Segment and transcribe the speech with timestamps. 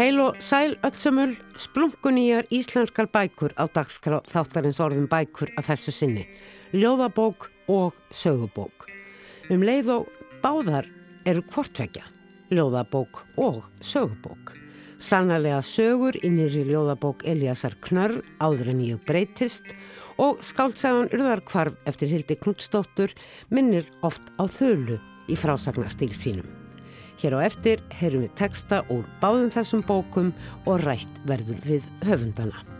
[0.00, 6.22] Heil og sæl öllsumul splunkunýjar íslenskar bækur á dagskrá þáttarins orðum bækur af þessu sinni.
[6.72, 8.86] Ljóðabók og sögubók.
[9.52, 10.06] Um leið og
[10.40, 10.88] báðar
[11.28, 12.06] eru hvortvekja.
[12.48, 14.54] Ljóðabók og sögubók.
[14.96, 19.68] Sannarlega sögur í nýri ljóðabók Eliasar Knörr áður en ég breytist
[20.16, 23.12] og skáltsagan Urðarkvarf eftir Hildi Knutsdóttur
[23.52, 24.96] minnir oft á þölu
[25.28, 26.59] í frásagnastíl sínum.
[27.20, 30.32] Hér á eftir heyrum við texta úr báðum þessum bókum
[30.64, 32.79] og rætt verður við höfundana.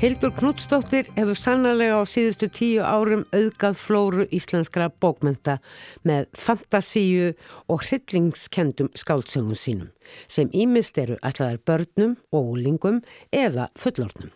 [0.00, 5.58] Hildur Knutsdóttir hefur sannarlega á síðustu tíu árum auðgað flóru íslenskra bókmynda
[6.08, 7.26] með fantasíu
[7.68, 9.90] og hryllingskendum skáldsögum sínum
[10.24, 14.32] sem ímist eru ætlaðar börnum og úlingum eða fullornum.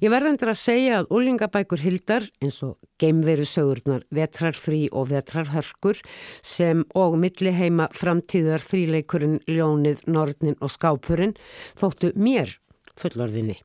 [0.00, 6.00] Ég verðandur að segja að úlingabækur Hildar eins og geimveru sögurnar Vetrarfrí og Vetrarhörkur
[6.40, 11.36] sem og milliheima framtíðar fríleikurinn Ljónið, Nortnin og Skápurinn
[11.76, 12.56] þóttu mér
[12.96, 13.60] fullorðinni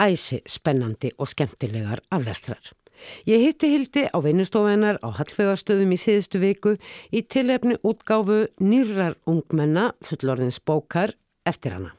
[0.00, 2.62] æsi spennandi og skemmtilegar aflestrar.
[3.26, 6.76] Ég hitti Hildi á vinnustofunar á Hallvegastöðum í síðustu viku
[7.10, 11.92] í tilefni útgáfu nýrar ungmenna fullorðins bókar eftir hana.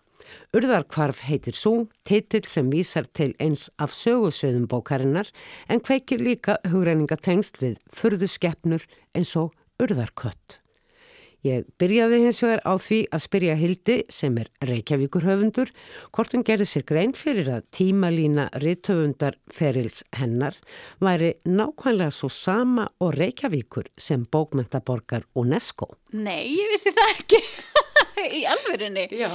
[0.55, 5.29] Urðarkvarf heitir svo, titill sem vísar til eins af sögusviðum bókarinnar
[5.67, 9.51] en kveikir líka hugreiningatengst við fyrðu skeppnur eins og
[9.83, 10.62] urðarkött.
[11.43, 15.73] Ég byrjaði hins vegar á því að spyrja Hildi sem er Reykjavíkur höfundur
[16.15, 20.55] hvort hún gerði sér grein fyrir að tímalína ritthöfundar ferils hennar
[21.03, 25.91] væri nákvæmlega svo sama og Reykjavíkur sem bókmentaborgar UNESCO.
[26.15, 27.43] Nei, ég vissi það ekki
[28.39, 29.09] í alverðinni.
[29.19, 29.29] Já.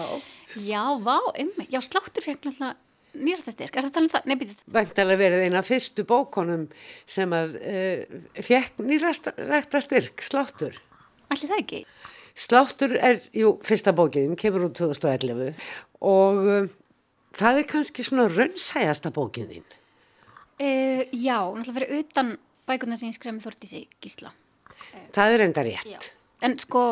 [0.65, 2.77] Já, vá, um, já, sláttur fekk náttúrulega
[3.19, 4.27] nýrastastyrk, er það að tala um það?
[4.29, 4.67] Nei, býtið.
[4.81, 6.67] Væntalega verið eina fyrstu bókonum
[7.05, 10.85] sem að uh, fekk nýrastastyrk, sláttur.
[11.33, 11.81] Allir það ekki?
[12.39, 15.59] Sláttur er, jú, fyrsta bókiðin, kemur úr 2011
[16.07, 16.69] og um,
[17.35, 19.67] það er kannski svona rönnsægasta bókiðin.
[20.59, 22.33] Uh, já, náttúrulega fyrir utan
[22.69, 24.33] bækuna sem ég skref með Þortísi Gísla.
[24.79, 25.91] Uh, það er enda rétt.
[25.91, 25.99] Já.
[26.47, 26.85] En sko,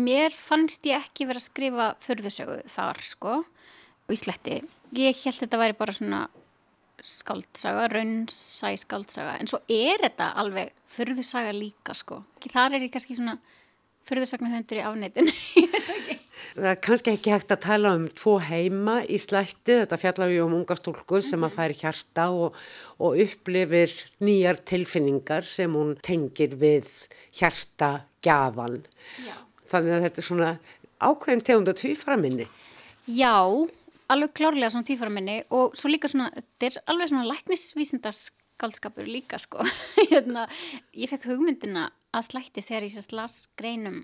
[0.00, 3.40] mér fannst ég ekki verið að skrifa förðusögu þar, sko,
[4.08, 4.62] og í sletti.
[4.96, 6.22] Ég held að þetta væri bara svona
[7.02, 12.22] skaldsaga, rönnsæg skaldsaga, en svo er þetta alveg förðusaga líka, sko.
[12.44, 13.38] Þar er ég kannski svona
[14.08, 15.30] fyrðursaknahöndur í afnættun
[16.52, 20.44] Það er kannski ekki hægt að tala um tvo heima í slætti, þetta fjallar ju
[20.44, 21.56] um unga stúlku sem að mhm.
[21.56, 22.58] færi hjarta og,
[23.00, 26.90] og upplifir nýjar tilfinningar sem hún tengir við
[27.38, 28.82] hjarta gafan
[29.22, 29.36] Já.
[29.70, 30.50] þannig að þetta er svona
[31.02, 32.48] ákveðin tegund að tvífara minni
[33.10, 33.38] Já,
[34.12, 38.22] alveg klárlega svona tvífara minni og svo líka svona, þetta er alveg svona læknisvísindas
[38.62, 39.64] skaldskapur líka sko.
[40.12, 40.46] Hérna,
[40.94, 44.02] ég fekk hugmyndina að slætti þegar ég sérst las greinum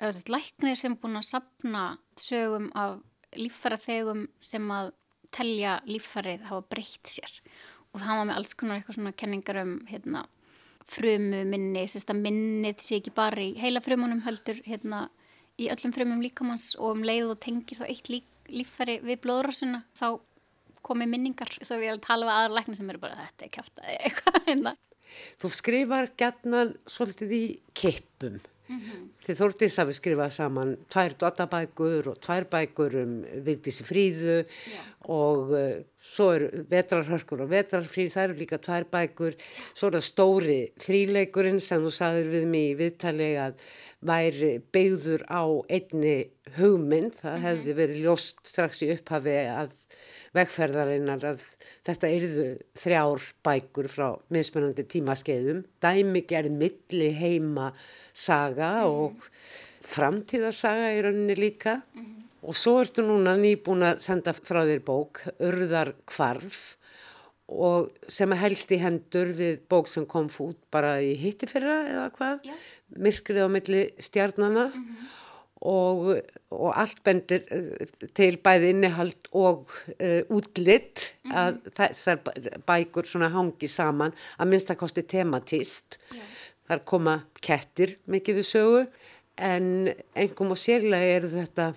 [0.00, 1.84] sérst, læknir sem búin að sapna
[2.18, 2.98] sögum af
[3.38, 4.92] líffæraþegum sem að
[5.34, 7.30] telja líffærið hafa breytt sér.
[7.94, 10.24] Og það var með alls konar eitthvað svona kenningar um hérna,
[10.90, 15.06] frumu minni, sérst að minnið sé ekki bara í heila frumunum heldur hérna
[15.60, 19.82] í öllum frumum líkamanns og um leið og tengir þá eitt lík, líffæri við blóðrásuna
[19.98, 20.06] þá
[20.86, 23.52] komið minningar svo við erum að tala um aðra lækni sem eru bara þetta er
[23.56, 24.76] kæft að eitthvað hérna.
[25.40, 27.44] Þú skrifar gætnan svolítið í
[27.74, 28.38] kippum
[28.70, 29.06] mm -hmm.
[29.26, 33.14] þið þórtins að við skrifa saman tvær dotabækur og tvær bækur um
[33.46, 34.86] Vigdísi fríðu yeah.
[35.10, 39.36] og uh, svo eru vetrarhörkur og vetrarfríð, það eru líka tvær bækur
[39.74, 43.54] svo er það stóri þríleikurinn sem þú saður við mig í viðtali að
[44.00, 47.46] væri beigður á einni hugmynd, það mm -hmm.
[47.46, 49.76] hefði verið ljóst strax í upphafi að
[50.36, 51.42] vegferðarinnar að
[51.86, 52.46] þetta erðu
[52.78, 57.70] þrjár bækur frá mismunandi tímaskeiðum, dæmigerð milli heima
[58.12, 59.26] saga og
[59.90, 62.10] framtíðarsaga í rauninni líka mm.
[62.46, 66.76] og svo ertu núna nýbúin að senda frá þér bók Örðar kvarf
[67.50, 72.10] og sem er helst í hendur við bók sem kom fút bara í hittifyrra eða
[72.14, 72.68] hvað, yeah.
[73.02, 75.16] myrkrið á milli stjarnana mm -hmm
[75.60, 76.14] og,
[76.50, 81.36] og allt bendir eh, til bæði innihald og uh, útlitt mm -hmm.
[81.36, 82.18] að þessar
[82.66, 86.24] bækur svona hangi saman að minnstakosti tematist yeah.
[86.68, 88.86] þar koma kettir mikið við sögu
[89.36, 91.74] en engum og sérlega er þetta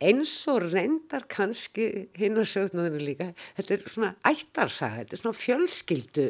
[0.00, 5.42] eins og reyndar kannski hinn og sögnaðinu líka þetta er svona ættarsaga, þetta er svona
[5.44, 6.28] fjölskyldu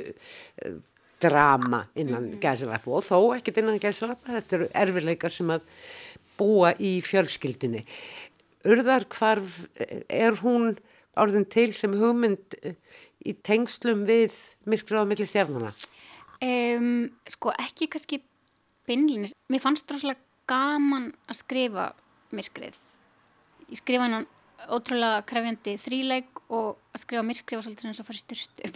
[0.67, 0.81] uh,
[1.23, 2.40] drama innan mm -hmm.
[2.40, 5.61] gæsalappu og þó ekkert innan gæsalappu, þetta eru erfileikar sem að
[6.38, 7.84] búa í fjölskyldinni.
[8.69, 9.62] Urðarkvarf,
[10.06, 10.76] er hún
[11.19, 12.76] orðin til sem hugmynd eh,
[13.26, 14.37] í tengslum við
[14.69, 15.73] myrkur á milli stjarnana?
[16.43, 18.23] Um, sko ekki kannski
[18.88, 19.34] beinlinis.
[19.52, 20.19] Mér fannst droslega
[20.50, 21.90] gaman að skrifa
[22.35, 22.78] myrkrið.
[23.70, 24.26] Ég skrifa hann
[24.70, 28.73] ótrúlega krefjandi þríleik og að skrifa myrkrið var svolítið svona svo farið styrtu.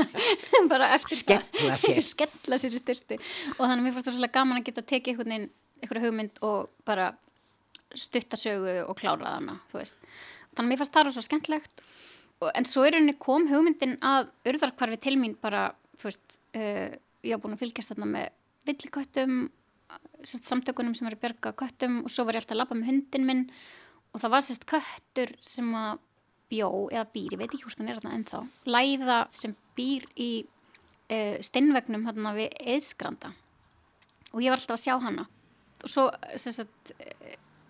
[0.72, 2.02] bara eftir Skella sér.
[2.12, 3.18] Skella sér styrtu.
[3.56, 5.50] Og þannig mér fannst droslega gaman að geta tekið einhvern veginn,
[5.80, 7.10] einhverja hugmynd og bara
[7.96, 9.58] stuttasögu og klára hana.
[9.70, 11.82] Þannig að mér fannst það rosa skemmtlegt.
[12.56, 15.68] En svo er henni kom hugmyndin að urðarkvarfi til mín bara,
[16.00, 16.92] veist, uh,
[17.24, 18.28] ég hafa búin að fylgjast þarna með
[18.68, 19.40] villiköttum,
[20.22, 23.26] samtökunum sem eru að berga köttum og svo var ég alltaf að lappa með hundin
[23.26, 23.42] minn
[24.12, 26.00] og það var sérst köttur sem að
[26.50, 28.40] bjó eða býr, ég veit ekki hvort hann er þarna ennþá,
[28.74, 33.32] læða sem býr í uh, steinvegnum hérna við eðskranda
[34.30, 35.26] og ég var alltaf að sjá hana
[35.84, 36.06] og svo
[36.36, 36.94] sérst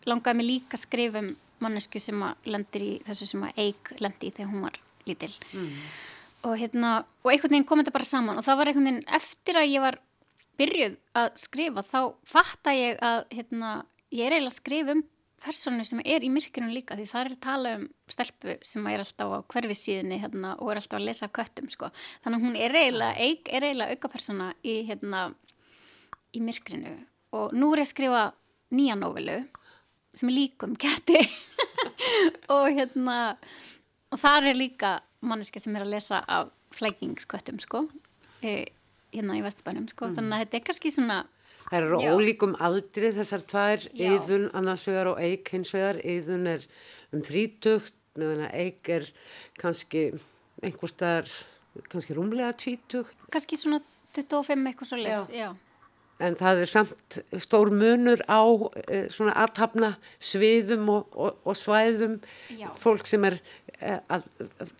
[0.08, 3.92] langaði mig líka að skrifa um mannesku sem að lendir í þessu sem að Eik
[4.00, 4.78] lendi í þegar hún var
[5.08, 5.70] lítil mm.
[6.48, 6.92] og hérna
[7.22, 9.84] og einhvern veginn kom þetta bara saman og það var einhvern veginn eftir að ég
[9.84, 10.00] var
[10.60, 13.72] byrjuð að skrifa þá fatta ég að hérna,
[14.12, 15.02] ég er eiginlega að skrifa um
[15.40, 19.32] personu sem er í myrkirinu líka því það er tala um stelpu sem er alltaf
[19.32, 21.88] á hverfi síðunni hérna, og er alltaf að lesa köttum sko.
[22.24, 25.22] þannig að hún er eiginlega, eik, er eiginlega auka persona í, hérna,
[26.36, 26.92] í myrkirinu
[27.36, 28.22] og nú er ég að skrifa
[28.74, 29.38] nýja nóvelu
[30.14, 31.20] sem er líkum ketti
[32.54, 33.18] og hérna
[34.10, 37.84] og það er líka manneska sem er að lesa af flækingsköttum sko
[38.42, 38.64] e,
[39.12, 40.08] hérna í Vesturbænum sko.
[40.08, 40.16] mm.
[40.18, 41.20] þannig að þetta er kannski svona
[41.60, 42.10] Það eru Já.
[42.16, 44.08] ólíkum aldri þessar tvær, Já.
[44.10, 46.00] Eidun annars vegar og Eik hins vegar.
[46.02, 46.64] Eidun er
[47.14, 49.06] um þrítugt, meðan að Eik er
[49.60, 50.06] kannski
[50.64, 51.28] einhver staðar,
[51.92, 53.14] kannski rúmlega tvítugt.
[53.30, 53.82] kannski svona
[54.16, 55.52] 25 eitthvað svo les Já.
[56.20, 58.42] En það er samt stór munur á
[58.86, 62.18] eh, svona aðtapna sviðum og, og, og svæðum
[62.58, 62.68] Já.
[62.80, 63.38] fólk sem er
[63.78, 64.26] eh, að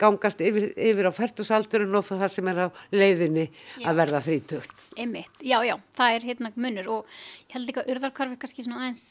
[0.01, 3.87] gangast yfir, yfir á færtusaldurinn og það sem er á leiðinni Já.
[3.89, 4.85] að verða þrítugt.
[5.01, 8.85] Einmitt, já, já, það er hérna munur og ég held líka að urðarkarfi kannski svona
[8.85, 9.07] aðeins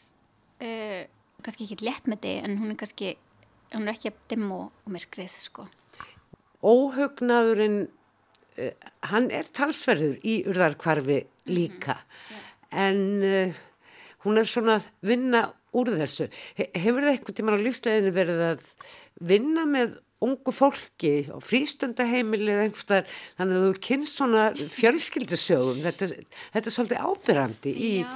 [0.64, 1.02] uh,
[1.46, 3.14] kannski ekki létt með þig en hún er kannski
[3.74, 5.66] hún er ekki að dimm og, myrkrið sko.
[6.66, 8.72] óhugnaðurinn uh,
[9.12, 11.98] hann er talsverður í urðarkvarfi líka.
[12.70, 13.64] En uh,
[14.26, 15.48] hún er svona að vinna
[15.78, 16.30] úr þessu.
[16.58, 18.70] He hefur það eitthvað tíma á lífsleginni verið að
[19.30, 24.44] vinna með ungu fólki og frístundaheimili eða einhverstaðar, þannig að þú kynst svona
[24.76, 25.80] fjölskyldusögum.
[25.86, 26.10] Þetta,
[26.56, 28.12] þetta er svolítið ábyrrandi í Já.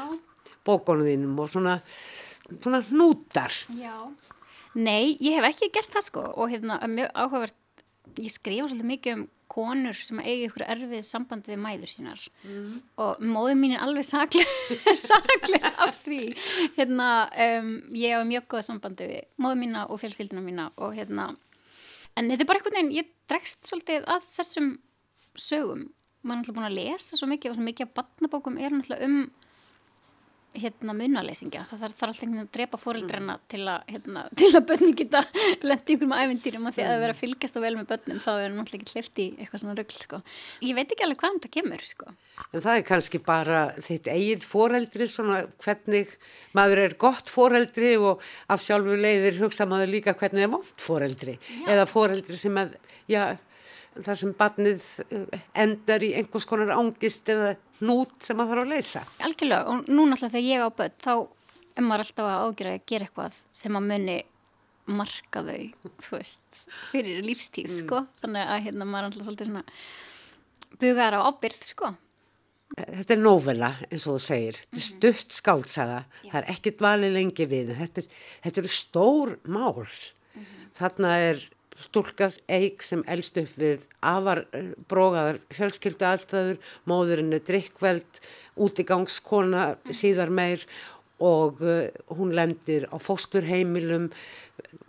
[0.68, 1.77] bókunum þínum og svona,
[2.57, 3.56] svona hnútar.
[3.79, 3.95] Já.
[4.74, 6.25] Nei, ég hef ekki gert það sko.
[6.41, 7.59] Og hérna, mjög áhugavert
[8.19, 12.25] ég skrifa svolítið mikið um konur sem eiga ykkur erfið samband við mæður sínar.
[12.47, 12.81] Mm.
[13.05, 16.21] og móðin mín er alveg sakleis af því.
[16.77, 17.09] Hérna,
[17.47, 21.33] um, ég hafa mjög góða sambandi við móðin mína og fjölskyldina mína og hérna
[22.17, 24.73] en þetta er bara einhvern veginn, ég dregst svolítið að þessum
[25.39, 25.88] sögum.
[26.23, 29.07] Maður er náttúrulega búin að lesa svo mikið og svo mikið af barnabókum er náttúrulega
[29.09, 29.17] um
[30.53, 34.50] hérna munaleysingja það þarf, þarf alltaf einhvern veginn að drepa fóreldrana til að, hérna, til
[34.51, 35.21] að börni geta
[35.69, 38.31] lendi einhverjum æfintýrum af því að það vera að fylgjast og vel með börnum þá
[38.33, 40.19] er náttúrulega ekki hlifti í eitthvað svona rögl sko.
[40.67, 42.13] ég veit ekki alveg hvaðan það kemur sko.
[42.51, 46.13] En það er kannski bara þitt eigið foreldri, svona hvernig
[46.57, 48.22] maður er gott foreldri og
[48.53, 51.38] af sjálfu leiðir hugsa maður líka hvernig er vond foreldri.
[51.69, 52.77] Eða foreldri sem að,
[53.10, 53.36] já,
[54.01, 58.75] þar sem barnið eh, endar í einhvers konar ángist eða hnút sem maður þarf að
[58.75, 59.05] leysa.
[59.27, 61.13] algjörlega og nú náttúrulega þegar ég á börn þá
[61.73, 64.19] er maður alltaf að ágjöra að gera eitthvað sem að muni
[64.83, 69.63] marka þau, þú veist, fyrir lífstíð sko, þannig að hérna maður alltaf svolítið svona
[70.81, 71.93] bugar á ábyrð sko.
[72.73, 77.15] Þetta er novela eins og þú segir, þetta er stutt skáltsaga, það er ekkert valið
[77.19, 78.07] lengi við, þetta er,
[78.47, 79.85] þetta er stór mál.
[80.73, 81.43] Þarna er
[81.82, 88.22] stúlkas eig sem elst upp við afar eh, brógaðar fjölskyldu aðstæður, móðurinn er drikkveld,
[88.60, 90.65] útigangskona síðar meir
[91.24, 91.88] og uh,
[92.18, 94.10] hún lendir á fósturheimilum,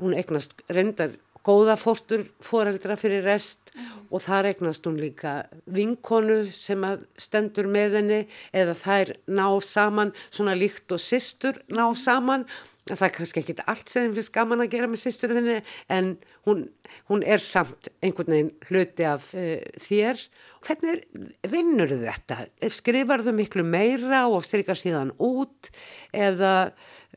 [0.01, 3.73] hún eignast reyndar góða fósturforeldra fyrir rest
[4.11, 5.35] og þar eignast hún líka
[5.71, 6.85] vinkonu sem
[7.21, 8.21] stendur með henni
[8.57, 12.47] eða þær ná saman, svona líkt og systur ná saman.
[12.85, 15.55] Það er kannski ekki allt sem þeim finnst gaman að gera með systurðinni
[15.95, 16.11] en
[16.45, 16.67] hún,
[17.09, 20.21] hún er samt einhvern veginn hluti af uh, þér.
[20.65, 21.07] Hvernig
[21.49, 22.43] vinnur þetta?
[22.73, 25.73] Skrifar þau miklu meira og strykar síðan út
[26.13, 26.55] eða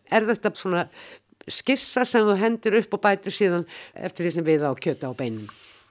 [0.08, 0.88] er þetta svona
[1.52, 5.14] skissa sem þú hendir upp og bætir síðan eftir því sem við á kjöta á
[5.18, 5.48] beinum?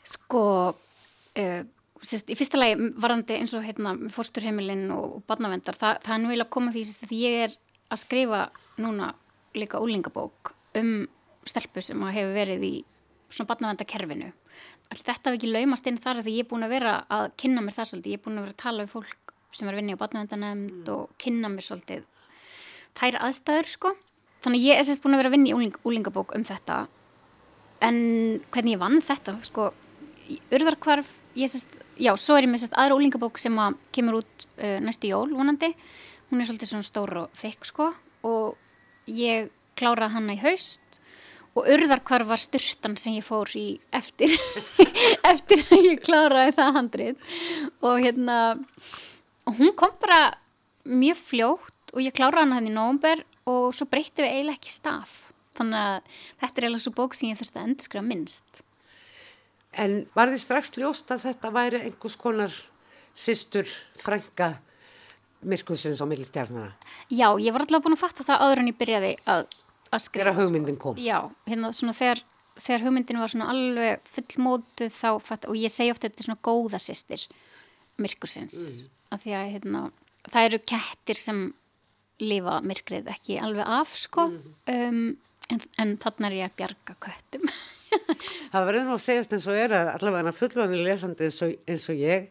[0.06, 1.62] Sko, uh,
[2.02, 6.30] sérst, í fyrsta lagi varandi eins og hérna, fórsturheimilinn og barnavendar, það, það er nú
[6.30, 7.56] eiginlega að koma því því ég er
[7.90, 8.42] að skrifa
[8.82, 9.12] núna
[9.56, 11.06] líka úlingabók um
[11.46, 12.74] stelpu sem að hefur verið í
[13.28, 14.32] svona batnavendakerfinu.
[14.86, 17.74] Þetta hafi ekki laumast inn þar að ég er búin að vera að kynna mér
[17.74, 19.96] það svolítið, ég er búin að vera að tala við fólk sem er að vinna
[19.96, 20.92] á batnavendanemnd mm.
[20.94, 22.04] og kynna mér svolítið
[22.96, 23.92] þær aðstæður sko.
[24.46, 26.84] Þannig ég er sérst búin að vera að vinna í úling, úlingabók um þetta.
[27.82, 27.96] En
[28.54, 29.72] hvernig ég vann þetta sko,
[30.54, 34.46] urðarkvarf, ég sérst, já, svo er ég með sérst aðra úlingabók sem að kemur út
[34.60, 35.72] uh, næstu jól vonandi,
[36.30, 37.90] hún er svolítið svona stór og þykk sko
[38.30, 41.02] og ég kláraði hann í haust.
[41.58, 44.30] Og urðarkvarf var styrtan sem ég fór í eftir
[45.32, 47.38] eftir að ég kláraði það handrið
[47.80, 48.40] og hérna
[49.48, 50.36] og hún kom bara
[50.86, 54.74] mjög fljótt og ég kláraði hann hann í nógumber og svo breytti við eiginlega ekki
[54.74, 55.16] staf
[55.56, 58.62] þannig að þetta er eiginlega svo bók sem ég þurfti að endurskrifa minnst
[59.76, 62.54] En var þið strax ljóst að þetta væri einhvers konar
[63.12, 63.68] sýstur
[64.00, 64.54] frænga
[65.44, 66.72] myrkusins á millistjárnara?
[67.12, 69.42] Já, ég var alltaf búin að fatta það áður en ég byrjaði að
[69.92, 70.30] að skrifa.
[70.30, 70.98] Þegar hugmyndin kom.
[71.00, 72.22] Já, hérna svona þegar,
[72.58, 76.44] þegar hugmyndin var svona alveg fullmótuð þá fatt, og ég segi ofta þetta er svona
[76.48, 77.26] góða sýstir
[78.02, 78.96] myrkursins mm.
[79.16, 79.84] af því að hérna,
[80.26, 81.44] það eru kettir sem
[82.22, 84.52] lifa myrkrið ekki alveg af sko mm.
[84.72, 85.00] um,
[85.52, 87.48] en, en þarna er ég að bjarga köttum.
[88.52, 91.86] það verður nú að segjast eins og er að allavega fullvanni lesandi eins og, eins
[91.92, 92.28] og ég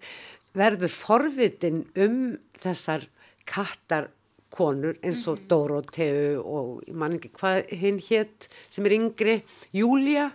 [0.55, 2.19] verður forvitin um
[2.59, 3.07] þessar
[3.47, 4.09] kattar
[4.55, 5.47] konur eins og mm -hmm.
[5.49, 10.31] Dorotheu og ég man ekki hvað hinn hétt sem er yngri, Júlia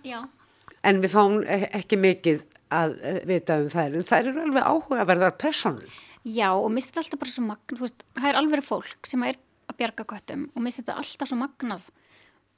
[0.83, 4.63] en við fáum e-, ekki mikið að e, vita um þær en þær eru alveg
[4.63, 5.89] áhugaverðar personur
[6.29, 9.39] Já og misti þetta alltaf bara svo magn veist, það er alveg fólk sem er
[9.71, 11.87] að bjarga göttum og misti þetta alltaf svo magnað.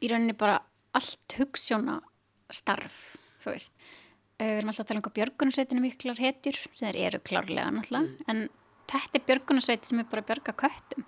[0.03, 0.57] Í rauninni bara
[0.99, 2.01] allt hugssjóna
[2.53, 2.97] starf
[3.43, 3.75] þú veist.
[4.39, 8.09] Eh, við erum alltaf að tala um björgunarsveitinu miklar hetjur sem þeir eru klárlega náttúrulega
[8.09, 8.25] mm.
[8.33, 8.43] en
[8.91, 11.07] þetta er björgunarsveiti sem er bara að björga köttum.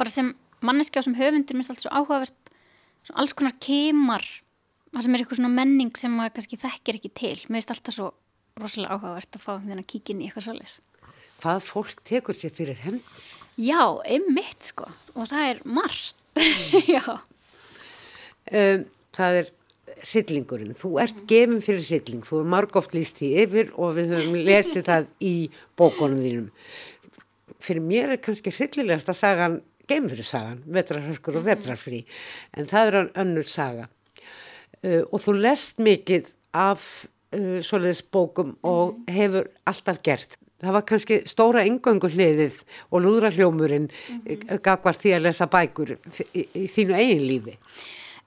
[0.00, 0.32] Bara sem
[0.64, 2.50] manneski á sem höfundur minnst allt svo áhugavert
[3.04, 4.24] svo alls konar kemar
[4.90, 7.36] það sem er eitthvað svona menning sem maður kannski þekkir ekki til.
[7.46, 8.10] Finnst alltaf svo
[8.58, 10.82] rosalega áhugavert að fá þennan að kíkja inn í eitthvað svolítið
[11.42, 13.24] Hvað fólk tekur sér fyrir hendur?
[13.60, 17.20] Já, einmitt sko og það er margt mm.
[18.50, 19.52] um, Það er
[20.04, 21.28] hryllingurinn, þú ert mm.
[21.30, 25.36] gefin fyrir hrylling, þú er margóft líst í yfir og við höfum lesið það í
[25.78, 26.50] bókonum þínum
[27.64, 29.56] fyrir mér er kannski hryllilegast að sagan
[29.88, 31.50] geimfyrirsagan, vetrarhörkur og mhm.
[31.50, 32.04] vetrarfrí
[32.56, 36.84] en það er önnur saga uh, og þú lest mikið af
[37.34, 39.14] uh, svoleiðis bókum og mhm.
[39.18, 44.62] hefur alltaf gert það var kannski stóra yngöngu hliðið og lúðra hljómurinn mm -hmm.
[44.62, 45.96] gagvar því að lesa bækur
[46.34, 47.58] í, í þínu eigin lífi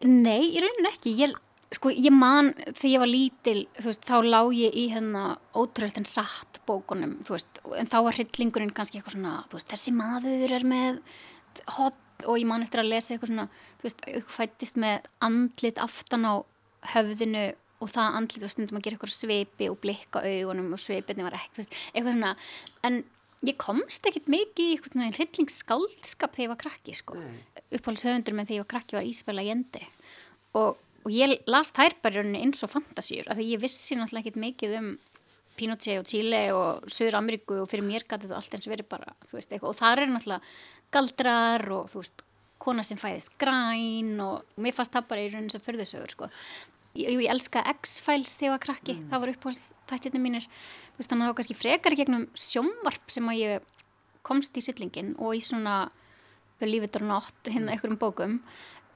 [0.06, 1.34] Nei, ég raunin ekki ég
[1.68, 6.62] Sko ég man þegar ég var lítil veist, þá lág ég í hérna ótrúlega satt
[6.66, 11.02] bókunum veist, en þá var hryllingurinn kannski eitthvað svona veist, þessi maður er með
[11.76, 13.48] hot og ég man eftir að lesa eitthvað svona
[13.82, 16.34] þú veist, fættist með andlit aftan á
[16.94, 17.44] höfðinu
[17.78, 21.38] og það andlit og stundum að gera eitthvað sveipi og blikka augunum og sveipinni var
[21.38, 22.34] ekkert eitthvað svona,
[22.88, 23.04] en
[23.46, 27.22] ég komst ekkert mikið í eitthvað hryllingsskaldskap þegar ég var krakki sko,
[27.70, 29.86] uppáhaldshöfundur með þegar ég var krakki var Ísabella Jendi
[30.58, 34.42] og og ég las þær bara eins og fantasýr af því ég vissi náttúrulega ekkit
[34.44, 34.90] mikið um
[35.58, 39.14] Pinochet og Chile og Söður Ameríku og fyrir mér gæti þetta allt eins verið bara
[39.32, 40.42] veist, og það er náttúrulega
[40.94, 42.26] galdrar og þú veist,
[42.62, 46.30] kona sem fæðist græn og mér fannst það bara í raunin sem förðusögur sko.
[46.98, 49.10] Ég, ég elska X-Files þegar ég var krakki, mm.
[49.12, 50.48] það var upphóðstættirni mínir.
[50.94, 53.68] Þú veist, þannig að það var kannski frekar gegnum sjómvarp sem að ég
[54.28, 55.86] komst í sillingin og í svona
[56.66, 58.40] lífitur nátt hérna einhverjum bókum.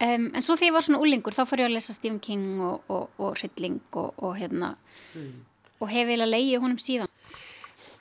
[0.02, 2.62] Um, en svo þegar ég var svona úlingur þá fór ég að lesa Stephen King
[2.66, 4.72] og, og, og Rilling og, og hérna
[5.14, 5.36] mm.
[5.78, 7.12] og hef eiginlega leiðið honum síðan.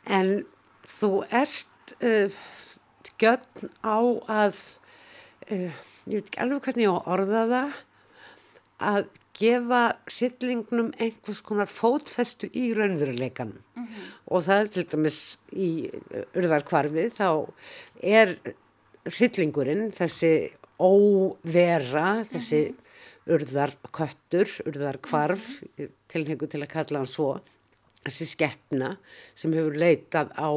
[0.08, 0.30] En
[0.88, 2.40] þú ert uh,
[3.20, 4.00] gjörn á
[4.32, 4.62] að
[5.52, 5.68] uh,
[6.08, 7.76] ég veit ekki alveg hvernig ég á að orða það
[8.90, 9.82] að gefa
[10.18, 14.10] Rillingnum einhvers konar fótfestu í raunveruleikanum mm -hmm.
[14.26, 15.20] og það er til dæmis
[15.52, 15.70] í
[16.36, 17.28] urðarkvarfið þá
[18.02, 18.36] er
[19.18, 23.34] Rillingurinn þessi óvera þessi mm -hmm.
[23.34, 25.90] urðarköttur, urðarkvarf mm -hmm.
[26.08, 27.40] tilhengu til að kalla hann svo
[28.04, 28.96] þessi skeppna
[29.34, 30.50] sem hefur leitað á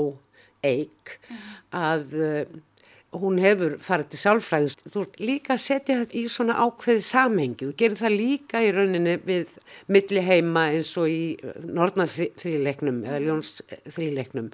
[0.63, 1.55] eik mm -hmm.
[1.71, 2.03] að
[3.21, 7.69] hún hefur farið til sálfræðist þú ert líka að setja þetta í svona ákveði samhengi
[7.69, 9.53] og gerir það líka í rauninni við
[9.93, 11.21] milli heima eins og í
[11.67, 14.49] norðnarfríleiknum eða ljónsfríleiknum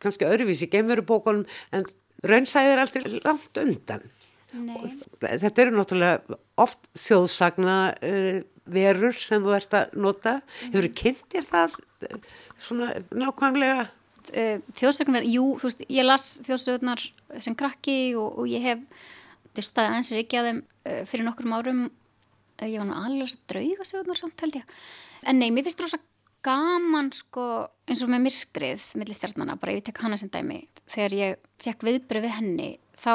[0.00, 1.44] kannski öðruvísi gemverubókunum
[1.76, 1.84] en
[2.26, 4.08] raunsæðir aldrei langt undan
[4.50, 8.40] Þetta eru náttúrulega oft þjóðsagna uh,
[8.70, 10.32] verur sem þú ert að nota.
[10.40, 10.72] Mm.
[10.72, 12.16] Hefur þú kynntir það uh,
[12.58, 13.86] svona nákvæmlega?
[14.30, 17.06] Uh, þjóðsagnar, jú, þú veist, ég las þjóðsagnar
[17.40, 18.84] sem krakki og, og ég hef
[19.60, 21.80] staðið eins og ekki að þeim uh, fyrir nokkrum árum
[22.68, 24.78] ég var nú alveg að drauga sögurnar samt held ég.
[25.28, 26.00] En nei, mér finnst rosa
[26.44, 27.46] gaman sko
[27.88, 31.84] eins og með myrkrið millir stjarnana, bara ég tek hana sem dæmi þegar ég fekk
[31.86, 33.12] viðbröð við henni þá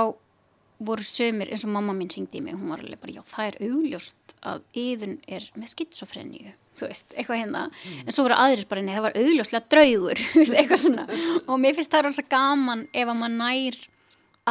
[0.80, 3.50] voru sömur eins og mamma mín ringdi í mig hún var alveg bara, já það
[3.50, 7.66] er augljóst að yðun er með skitsofrenju þú veist, eitthvað hérna.
[7.72, 8.00] Mm.
[8.04, 10.24] en svo voru aðrir bara, nei það var augljóslega draugur.
[10.60, 11.06] Eitthvað svona,
[11.46, 13.78] og mér finnst það rosa gaman ef að maður nær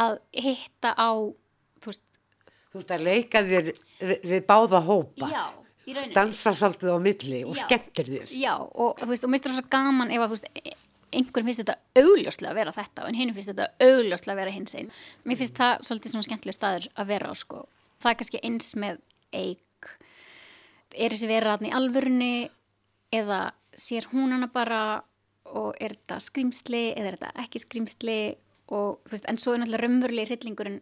[0.05, 0.15] að
[0.45, 1.09] hitta á
[1.83, 2.03] þú veist
[2.71, 5.29] Þú veist að leika þér við, við báða hópa.
[5.31, 5.45] Já,
[6.15, 7.61] dansa svolítið á milli og Já.
[7.61, 8.33] skemmtir þér.
[8.35, 10.81] Já, og þú veist, og mér finnst það rosa gaman ef að þú veist,
[11.19, 14.77] einhverjum finnst þetta augljóslega að vera þetta en hinn finnst þetta augljóslega að vera hins
[14.77, 14.91] einn
[15.23, 17.61] mér finnst það svolítið svona skemmtileg staður að vera á sko,
[18.03, 19.01] það er kannski eins með
[19.35, 19.91] eik.
[20.95, 22.33] Er þessi vera aðni í alvörunni
[23.15, 23.41] eða
[23.75, 24.81] sér hún hana bara
[25.55, 28.19] og er þetta skrýmsli eða er þetta ekki skrýmsli
[28.73, 30.79] og þú veist, en svo er náttúrulega raunverulegi hryllingurinn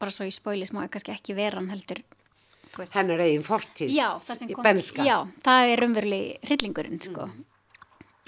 [0.00, 2.00] bara svo í spóili smá kannski ekki veran heldur
[2.72, 4.08] þú veist, hennar eigin fortíð já,
[4.64, 7.28] benska já, það er raunverulegi hryllingurinn sko.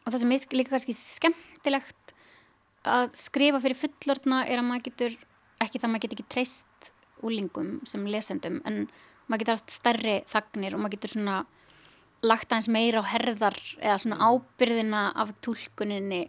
[0.02, 2.14] Og það sem er líka kannski skemmtilegt
[2.88, 5.16] að skrifa fyrir fullortna er að maður getur
[5.62, 6.92] ekki það að maður getur ekki treyst
[7.22, 8.86] úlingum sem lesendum en
[9.28, 11.42] maður getur allt stærri þagnir og maður getur svona
[12.26, 16.24] lagt aðeins meira á herðar eða svona ábyrðina af tólkuninni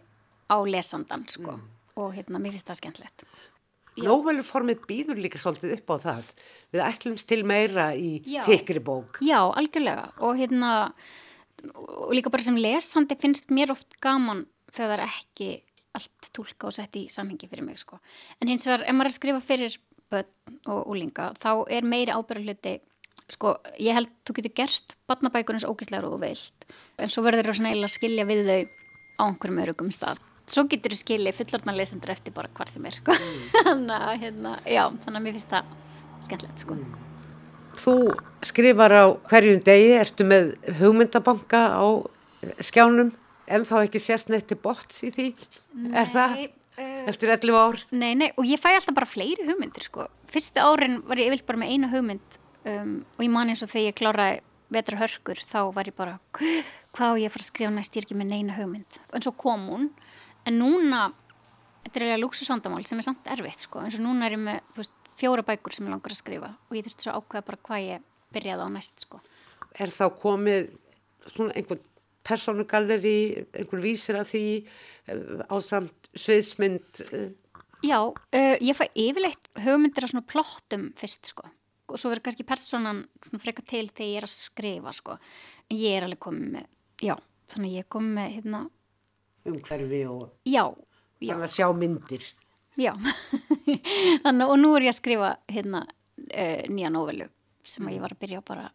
[0.50, 1.58] á lesandan sko.
[1.94, 3.26] og hérna, mér finnst það skemmtilegt.
[4.02, 6.30] Nóveluformið býður líka svolítið upp á það.
[6.74, 9.20] Við ætlumst til meira í þykri bók.
[9.22, 10.08] Já, algjörlega.
[10.26, 10.72] Og hérna
[11.74, 14.44] og líka bara sem lesandi finnst mér oft gaman
[14.74, 15.50] þegar það er ekki
[15.94, 18.00] allt tólka og sett í samhengi fyrir mig sko.
[18.40, 19.78] en hins vegar, ef maður er að skrifa fyrir
[20.10, 22.74] börn og úlinga, þá er meiri ábyrðarhluti
[23.30, 26.68] sko, ég held þú getur gert barnabækur eins ógislegar og þú vilt
[26.98, 28.60] en svo verður það svona eiginlega að skilja við þau
[29.14, 32.98] á einhverjum örugum stað svo getur þú skilja fullorna lesendur eftir bara hvar sem er
[32.98, 33.16] sko.
[33.64, 35.74] þannig að hérna, já, þannig að mér finnst það
[36.26, 36.80] skemmtilegt sko.
[37.80, 37.94] Þú
[38.44, 41.84] skrifar á hverjum degi, ertu með hugmyndabanka á
[42.62, 43.12] skjánum
[43.48, 45.26] en þá ekki sérst neitt til bots í því,
[45.96, 46.36] er það?
[46.78, 47.82] eh, Eftir 11 ár?
[47.92, 50.06] Nei, nei, og ég fæ alltaf bara fleiri hugmyndir sko.
[50.32, 53.70] Fyrstu árin var ég yfirlt bara með eina hugmynd um, og ég man eins og
[53.72, 54.40] þegar ég kláraði
[54.74, 57.94] vetra hörkur þá var ég bara, "Guð, hvað á ég að fara að skrifa næst,
[57.94, 58.98] ég er ekki með neina hugmynd.
[59.14, 59.90] En svo kom hún,
[60.46, 61.12] en núna,
[61.84, 64.60] þetta er eiginlega luxusvandamál sem er samt erfitt sko, eins og núna er ég með
[64.74, 67.62] þú veist, fjóra bækur sem ég langar að skrifa og ég þurfti svo ákveða bara
[67.68, 69.20] hvað ég byrjaði á næst sko.
[69.78, 70.70] Er þá komið
[71.30, 71.82] svona einhvern
[72.24, 73.16] persónugalleri,
[73.52, 77.32] einhver vísir að því eh, á samt sviðsmynd eh,
[77.84, 81.44] Já, uh, ég fæ yfirleitt hugmyndir af svona plottum fyrst sko
[81.84, 85.76] og svo verður kannski personan svona freka til þegar ég er að skrifa sko en
[85.76, 86.70] ég er alveg komið með,
[87.04, 87.14] já
[87.52, 88.60] þannig ég er komið með hérna,
[89.50, 90.64] umhverfi og já,
[91.20, 92.26] já, þannig að sjá myndir.
[92.80, 92.92] Já.
[94.24, 97.28] Þannig og nú er ég að skrifa hérna uh, nýja novelu
[97.64, 98.66] sem að ég var að byrja bara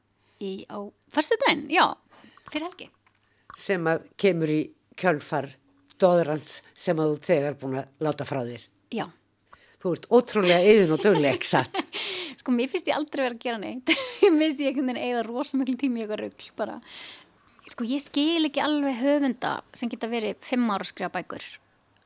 [0.41, 0.77] í, á
[1.13, 1.85] fyrstu daginn, já,
[2.49, 2.89] fyrir helgi.
[3.59, 4.59] Sem að kemur í
[4.99, 5.51] kjölfar
[5.93, 8.63] stóðrans sem að þú þegar búin að láta frá þér.
[8.95, 9.05] Já,
[9.79, 11.77] Þú ert ótrúlega yðin og dögleg, satt.
[12.39, 13.93] sko mér finnst ég aldrei vera að gera neitt.
[14.29, 16.75] Mér finnst ég einhvern veginn eða rosa miklu tími í eitthvað rugl bara.
[17.69, 21.45] Sko ég skil ekki alveg höfunda sem geta verið fimm ára að skrifa bækur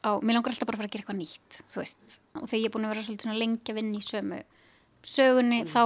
[0.04, 2.60] á, mér langar alltaf bara að fara að gera eitthvað nýtt þú veist, og þegar
[2.62, 4.42] ég er búin að vera svolítið að vinna í sömu
[5.04, 5.84] sögunni þá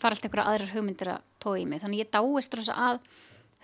[0.00, 3.00] fara alltaf einhverja aðrar hugmyndir að tóa í mig, þannig ég dáist rosa að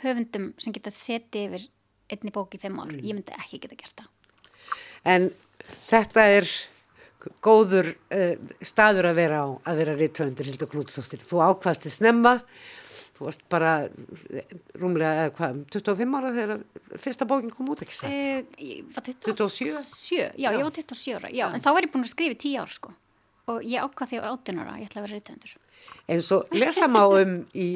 [0.04, 1.66] höfundum sem geta setið yfir
[2.12, 4.10] einni bók í fimm ár, ég myndi ekki geta gert það.
[5.06, 5.28] En
[5.88, 6.48] þetta er
[7.42, 11.22] góður uh, staður að vera á, að vera rithöfundur Hildur Knútsdóttir.
[11.24, 12.36] Þú ákvaðst til snemma,
[13.16, 16.64] þú varst bara eh, rúmlega, eða hvað, 25 ára þegar
[17.06, 17.98] fyrsta bókin kom út, ekki?
[18.10, 19.36] Eh, ég var 27?
[19.40, 22.42] 27, já, ég var 27 ára, já, en þá er ég búin að skrifa í
[22.44, 22.92] 10 ár, sko.
[23.46, 25.56] Og ég ákvað þegar ég var 18 ára, ég ætla að vera reytöndur.
[26.10, 27.68] En svo lesa má um í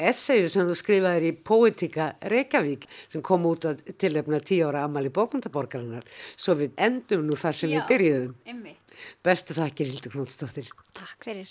[0.00, 5.12] essayu sem þú skrifaðir í Poetika Reykjavík sem kom út að tilefna 10 ára ammali
[5.12, 6.06] bókmyndaborgarinnar.
[6.36, 8.36] Svo við endum nú þar sem við byrjuðum.
[8.54, 8.76] Emmi.
[9.24, 10.68] Bestu þakkir Hildur Knútsdóttir.
[10.96, 11.48] Takk fyrir.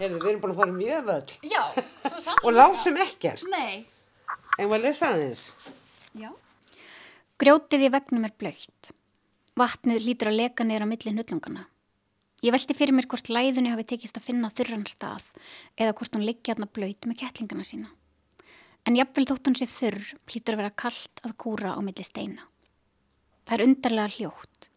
[0.00, 1.62] Við erum búin að fara mjög völd Já,
[2.06, 2.38] svo saman.
[2.40, 3.42] og lásum ekkert.
[3.52, 3.82] Nei.
[4.56, 5.42] En hvað lesa aðeins?
[6.16, 6.30] Já.
[7.40, 8.94] Grjótið í vegnum er blöytt.
[9.60, 11.66] Vatnið lítur að leka niður á milli hnullungana.
[12.40, 15.26] Ég velti fyrir mér hvort læðunni hafi tekist að finna þurran stað
[15.76, 17.90] eða hvort hún liggja hérna blöyt með kettlingana sína.
[18.88, 22.46] En jafnvel þótt hún sé þurr hlýtur að vera kallt að kúra á milli steina.
[23.44, 24.70] Það er undarlega hljótt.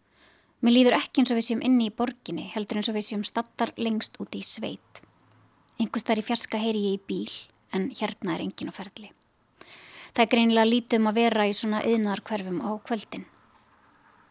[0.63, 3.23] Mér líður ekki eins og við séum inni í borginni, heldur eins og við séum
[3.27, 5.03] stattar lengst úti í sveit.
[5.79, 7.33] Þar í fjarska heyri ég í bíl,
[7.73, 9.07] en hérna er engin á ferli.
[10.13, 13.23] Það er greinilega lítið um að vera í svona yðnar hverfum á kvöldin.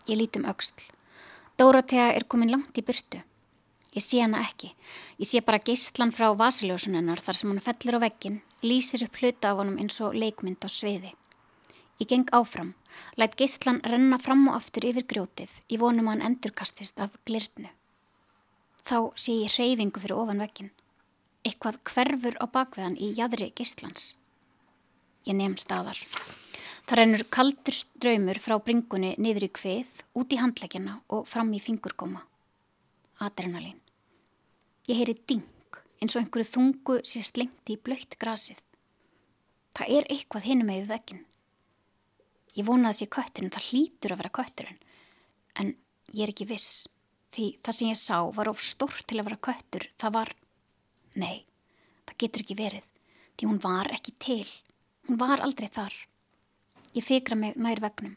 [0.06, 0.84] Ég lít um öxl.
[1.58, 3.22] Dóratea er komin langt í burtu.
[3.96, 4.70] Ég sé hana ekki.
[5.18, 9.50] Ég sé bara geistlan frá vasiljósunennar þar sem hann fellur á veggin, lýsir upp hluta
[9.50, 11.10] af honum eins og leikmynd á sviði.
[11.98, 12.74] Ég geng áfram,
[13.16, 17.72] lætt geistlan renna fram og aftur yfir grjótið, í vonum að hann endurkastist af glirtnu.
[18.86, 20.70] Þá sé ég hreyfingu fyrir ofan veggin.
[21.42, 24.12] Eitthvað hverfur á bakveðan í jæðri geistlans.
[25.26, 25.98] Ég nefn staðar.
[26.86, 31.60] Það rennur kaldur ströymur frá bringunni niður í kvið, út í handlegjana og fram í
[31.62, 32.24] fingurgóma.
[33.22, 33.78] Adrenalín.
[34.90, 35.46] Ég heyri ding
[36.02, 38.58] eins og einhverju þungu sé slengt í blöytt grasið.
[39.78, 41.22] Það er eitthvað hinum með veginn.
[42.52, 44.80] Ég vonaði að sé kötturinn, það hlýtur að vera kötturinn.
[45.62, 45.70] En
[46.12, 46.88] ég er ekki viss,
[47.32, 49.86] því það sem ég sá var of stórt til að vera köttur.
[50.02, 50.32] Það var,
[51.18, 51.44] nei,
[52.06, 52.86] það getur ekki verið,
[53.36, 54.48] því hún var ekki til.
[55.08, 55.94] Hún var aldrei þar.
[56.94, 58.16] Ég fikra mig nær vegnum.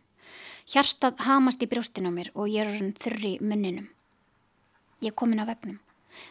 [0.70, 3.88] Hjartað hamast í brjóstinu á mér og ég er þurri munninum.
[5.02, 5.80] Ég er komin á vegnum.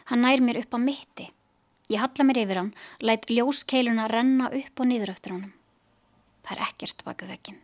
[0.09, 1.29] Hann nær mér upp á mitti.
[1.89, 5.53] Ég halla mér yfir hann, læt ljóskeiluna renna upp og niður eftir honum.
[6.45, 7.59] Það er ekkert baka veginn.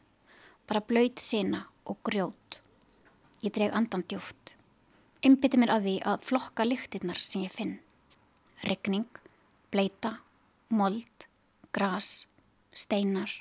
[0.69, 2.59] Bara blöyt sina og grjót.
[3.41, 4.55] Ég dreg andan djúft.
[5.25, 7.79] Ymbiti mér að því að flokka lyktirnar sem ég finn.
[8.61, 9.07] Regning,
[9.71, 10.19] bleita,
[10.69, 11.25] mold,
[11.73, 12.27] gras,
[12.71, 13.31] steinar,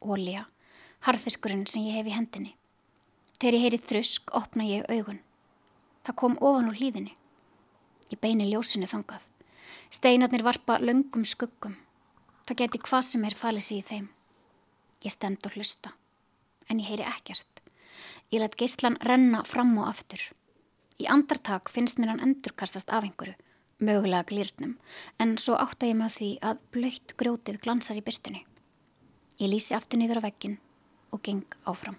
[0.00, 0.44] ólja,
[1.06, 2.52] harðfiskurinn sem ég hef í hendinni.
[3.40, 5.18] Þegar ég heyri þrusk, opna ég augun.
[6.06, 7.16] Það kom ofan úr hlýðinni.
[8.12, 9.26] Ég beini ljósinu þangað.
[9.90, 11.74] Steinarnir varpa löngum skuggum.
[12.46, 14.08] Það geti hvað sem er falið sér í þeim.
[15.02, 15.94] Ég stend og hlusta.
[16.70, 17.62] En ég heyri ekkert.
[18.30, 20.22] Ég let geyslan renna fram og aftur.
[21.00, 23.34] Í andartak finnst mér hann endurkastast af einhverju,
[23.80, 24.76] mögulega glýrnum,
[25.20, 28.44] en svo átta ég með því að blöytt grjótið glansar í byrstunni.
[29.40, 30.60] Ég lýsi aftur niður á veggin
[31.10, 31.98] og geng áfram.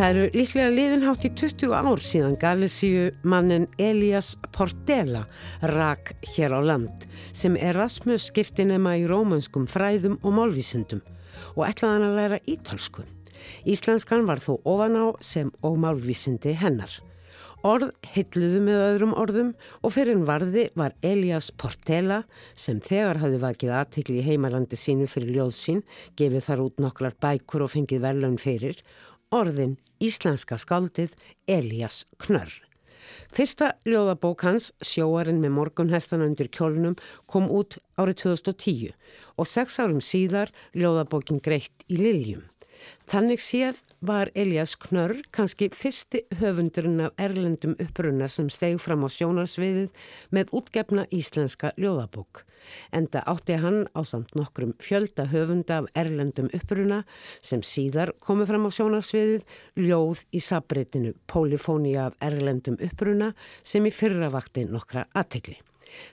[0.00, 5.26] Það eru líklega liðinhátt í 20 ár síðan Galísíu mannin Elias Portela
[5.60, 7.04] rak hér á land
[7.36, 11.04] sem Erasmus skiptinema í rómanskum fræðum og málvísundum
[11.52, 13.04] og ætlaðan að læra ítalsku.
[13.64, 16.92] Íslenskan var þó ofan á sem og málvísindi hennar.
[17.60, 19.50] Orð heitluðu með öðrum orðum
[19.84, 22.22] og fyrir en varði var Elias Portela
[22.56, 25.84] sem þegar hafði vakið aðtikli í heimalandi sínu fyrir ljóð sín,
[26.16, 28.80] gefið þar út nokklar bækur og fengið velun fyrir
[29.30, 31.12] orðin íslenska skaldið
[31.46, 32.54] Elias Knörr.
[33.34, 36.96] Fyrsta ljóðabók hans, Sjóarinn með morgunhestan undir kjólnum,
[37.30, 38.94] kom út árið 2010
[39.36, 42.46] og sex árum síðar ljóðabókin Greitt í Liljum.
[43.10, 49.08] Þannig séð var Elias Knörr kannski fyrsti höfundurinn af erlendum upprunna sem steg fram á
[49.10, 49.90] sjónarsviðið
[50.30, 52.44] með útgefna íslenska ljóðabók.
[52.92, 57.02] Enda átti hann á samt nokkrum fjölda höfunda af erlendum upprunna
[57.42, 59.48] sem síðar komu fram á sjónarsviðið
[59.80, 65.58] ljóð í sabreitinu Polifónia af erlendum upprunna sem í fyrravakti nokkra aðtegli.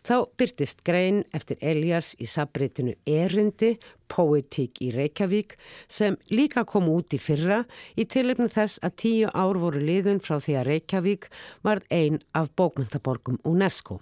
[0.08, 3.76] Þá byrtist grein eftir Elias í sabritinu Erindi,
[4.08, 5.58] Poetík í Reykjavík
[5.92, 7.64] sem líka kom út í fyrra
[8.00, 11.32] í tilöfnu þess að tíu ár voru liðun frá því að Reykjavík
[11.68, 14.00] var einn af bókmyndaborgum UNESCO.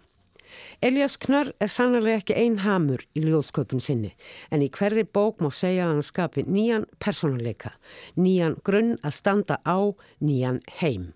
[0.82, 4.14] Elias Knörr er sannlega ekki ein hamur í ljóðsköpun sinni
[4.54, 7.74] en í hverri bók má segja að hann skapi nýjan personleika,
[8.16, 11.14] nýjan grunn að standa á, nýjan heim.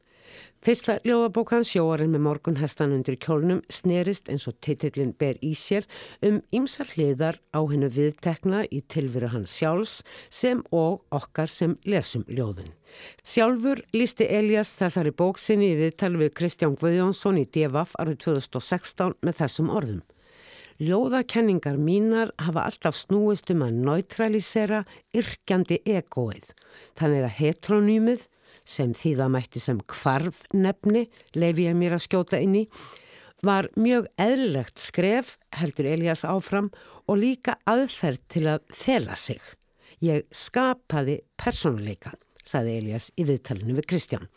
[0.60, 5.88] Fyrsta ljóðabókan sjóarinn með morgunhestan undir kjólnum snerist eins og titillin ber í sér
[6.26, 12.26] um ymsar hliðar á hennu viðtekna í tilveru hans sjálfs sem og okkar sem lesum
[12.28, 12.74] ljóðun.
[13.24, 19.40] Sjálfur lísti Elias þessari bóksinni í viðtal við Kristján Guðjónsson í DFF árið 2016 með
[19.40, 20.02] þessum orðum.
[20.80, 26.54] Ljóðakenningar mínar hafa alltaf snúist um að neutralisera yrkjandi egoið,
[27.00, 28.28] þannig að heteronýmið
[28.70, 32.66] sem þýðamætti sem kvarf nefni, leif ég mér að skjóta inn í,
[33.46, 36.70] var mjög eðlilegt skref, heldur Elias áfram,
[37.10, 39.42] og líka aðferð til að þela sig.
[40.04, 42.14] Ég skapaði personleika,
[42.46, 44.30] saði Elias í viðtalinu við Kristján.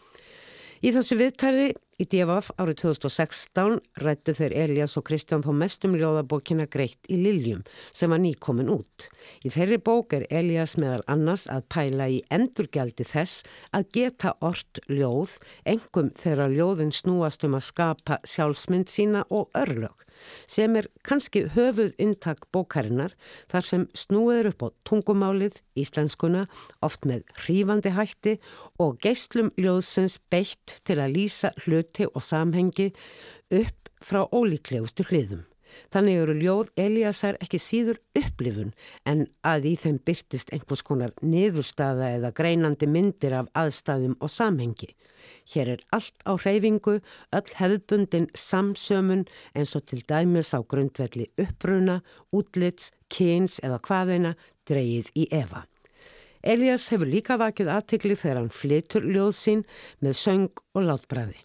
[0.82, 1.68] Í þessu viðtali
[2.00, 7.62] í DFF árið 2016 rættu þeir Elias og Kristján þó mestum ljóðabókina Greitt í Liljum
[7.92, 9.08] sem var nýkomin út.
[9.44, 14.82] Í þeirri bók er Elias meðal annars að pæla í endurgjaldi þess að geta ort
[14.88, 15.36] ljóð,
[15.68, 20.06] engum þegar ljóðin snúast um að skapa sjálfsmynd sína og örlög
[20.46, 23.14] sem er kannski höfuð intak bókarinnar
[23.52, 26.46] þar sem snúiður upp á tungumálið, íslenskuna,
[26.82, 28.38] oft með hrífandi hætti
[28.82, 32.92] og geistlum ljóðsins beitt til að lýsa hluti og samhengi
[33.52, 35.46] upp frá ólíklegustu hliðum.
[35.94, 38.72] Þannig eru ljóð Eliasar ekki síður upplifun
[39.08, 44.92] en að í þeim byrtist einhvers konar niðurstaða eða greinandi myndir af aðstæðum og samhengi.
[45.52, 46.98] Hér er allt á hreyfingu,
[47.34, 52.00] öll hefðbundin samsömun eins og til dæmis á grundvelli uppruna,
[52.32, 54.34] útlits, kyns eða hvaðina
[54.68, 55.66] dreyið í Eva.
[56.42, 59.64] Elias hefur líka vakið aðtikli þegar hann flytur ljóð sín
[60.02, 61.38] með söng og látbræði.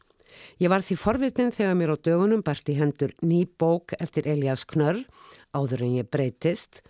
[0.62, 4.65] Ég var því forvitin þegar mér á dögunum barst í hendur ný bók eftir Elias
[4.69, 5.04] Knörr,
[5.56, 6.82] áður en ég breytist,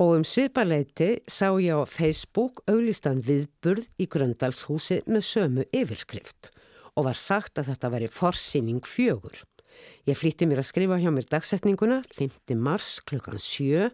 [0.00, 6.50] og um sviparleiti sá ég á Facebook auglistan viðburð í Gröndalshúsi með sömu yfirskrift
[6.96, 9.38] og var sagt að þetta veri forsýning fjögur.
[10.08, 12.56] Ég flýtti mér að skrifa hjá mér dagsetninguna 5.
[12.60, 13.88] mars klukkan 7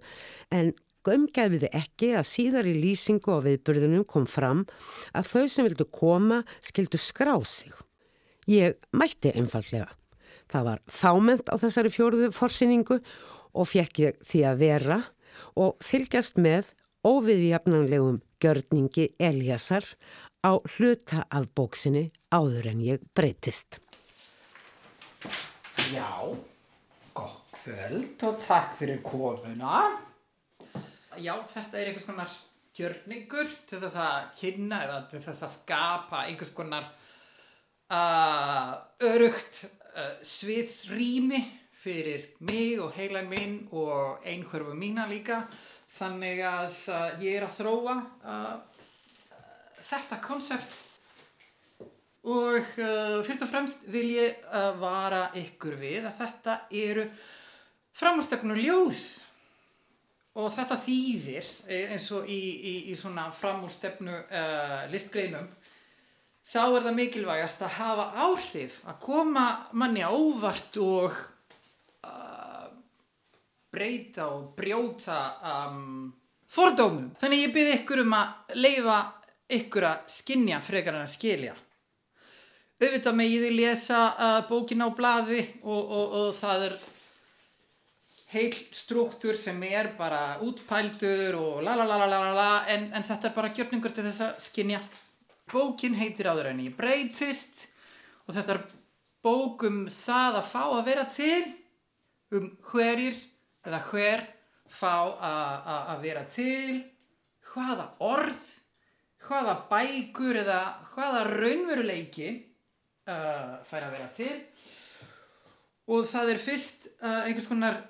[0.55, 0.73] en
[1.07, 4.65] gömgæfiði ekki að síðar í lýsingu á viðburðunum kom fram
[5.17, 7.73] að þau sem vildu koma skildu skrá sig.
[8.49, 9.91] Ég mætti einfallega.
[10.49, 12.97] Það var fáment á þessari fjóruðu forsýningu
[13.53, 14.99] og fekk ég því að vera
[15.61, 16.71] og fylgjast með
[17.05, 19.85] óviðjafnanlegum gjörningi Eliasar
[20.41, 23.83] á hluta af bóksinni áður en ég breytist.
[25.93, 26.09] Já,
[27.13, 29.83] gott kvöld og takk fyrir komuna.
[31.19, 32.33] Já, þetta er einhvers konar
[32.79, 36.89] gjörningur til þess að kynna eða til þess að skapa einhvers konar
[37.89, 41.41] örugt uh, sviðsrými
[41.79, 45.45] fyrir mig og heilan minn og einhverfu mína líka.
[45.97, 47.97] Þannig að uh, ég er að þróa
[49.89, 50.85] þetta konsept.
[52.29, 52.61] Og
[53.25, 54.43] fyrst og fremst vil ég
[54.83, 57.07] vara ykkur við að þetta eru
[57.97, 58.99] framstefnu ljóð.
[60.37, 61.49] Og þetta þýðir
[61.95, 65.49] eins og í, í, í svona framúrstefnu uh, listgreinum
[66.49, 69.45] þá er það mikilvægast að hafa áhrif að koma
[69.77, 71.13] manni ávart og
[72.09, 72.67] uh,
[73.73, 76.11] breyta og brjóta um,
[76.49, 77.11] fordómum.
[77.21, 78.99] Þannig ég byrði ykkur um að leifa
[79.59, 81.57] ykkur að skinja frekar en að skilja.
[82.79, 86.79] Auðvitað með ég vil lesa uh, bókin á blaði og, og, og það er
[88.33, 93.05] heil struktúr sem er bara útpældur og la la la la la la en, en
[93.05, 94.81] þetta er bara gjörningur til þess að skinja.
[95.53, 97.67] Bókin heitir áður en ég breytist
[98.27, 98.63] og þetta er
[99.25, 101.43] bókum það að fá að vera til
[102.37, 103.17] um hverjir
[103.67, 104.25] eða hver
[104.69, 106.83] fá að vera til
[107.49, 108.43] hvaða orð
[109.27, 110.59] hvaða bækur eða
[110.93, 112.29] hvaða raunveruleiki
[113.09, 114.35] uh, fær að vera til.
[115.89, 117.81] Og það er fyrst uh, einhvers konar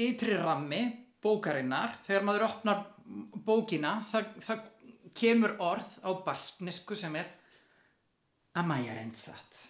[0.00, 0.82] ytri rammi
[1.22, 1.96] bókarinnar.
[2.06, 2.84] Þegar maður opnar
[3.44, 4.68] bókina það, það
[5.16, 7.36] kemur orð á basknesku sem er
[8.60, 9.66] Amajarensat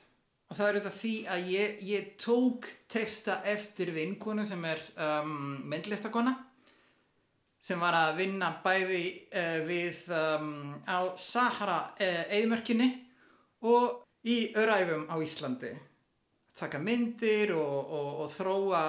[0.50, 5.61] og það er auðvitað því að ég, ég tók texta eftir vinkonu sem er um,
[5.70, 6.33] myndlistakona
[7.61, 12.88] sem var að vinna bæði uh, við um, á Sahara uh, eðmörkinni
[13.68, 15.70] og í öræfum á Íslandi.
[16.57, 18.83] Taka myndir og, og, og þróa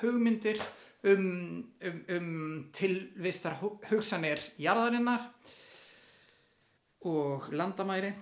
[0.00, 0.60] hugmyndir
[1.04, 2.30] um, um, um
[2.72, 3.58] tilvistar
[3.90, 5.28] hugsanir jarðarinnar
[7.04, 8.12] og landamæri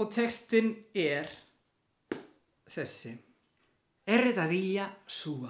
[0.00, 1.28] og textin er
[2.70, 3.14] þessi
[4.04, 5.48] Erre dadila sua,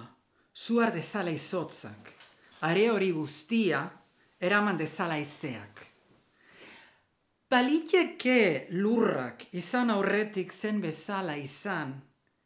[0.55, 2.13] suar dezala izotzak,
[2.63, 3.81] are hori guztia
[4.39, 5.83] eraman dezala izeak.
[7.51, 11.97] Baliteke lurrak izan aurretik zen bezala izan,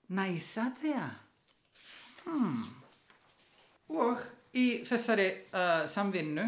[0.09, 1.05] nahi izatea?
[2.25, 2.65] Hmm.
[3.89, 4.21] Og
[4.59, 6.45] í þessari uh, samvinnu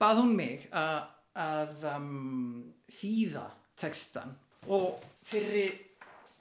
[0.00, 1.04] bað hún mig uh,
[1.36, 2.60] að um,
[2.92, 4.32] þýða textan
[4.72, 5.74] og fyrir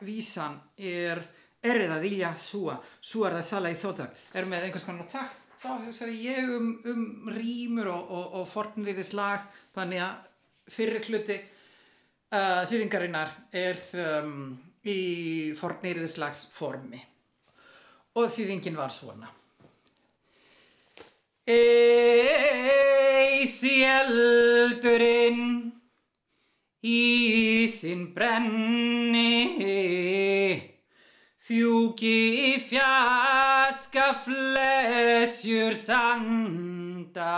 [0.06, 1.21] vísan er
[1.65, 5.69] errið að vilja súa, súar það sala í þóttak, er með einhvers konar takt, þá
[5.86, 12.62] hugsaði ég um, um rýmur og, og, og fornriðis lag, þannig að fyrir hluti uh,
[12.69, 13.82] þýðingarinnar er
[14.21, 14.54] um,
[14.86, 15.00] í
[15.58, 17.02] fornriðislags formi
[18.15, 19.32] og þýðingin var svona
[21.47, 22.65] Eisi
[23.86, 25.41] eldurinn
[26.81, 29.45] Ísinn brenni
[31.45, 32.17] Fjúki
[32.49, 37.38] í fjaska flesjur sanda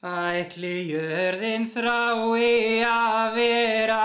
[0.00, 4.00] Ætli jörðin þrái að vera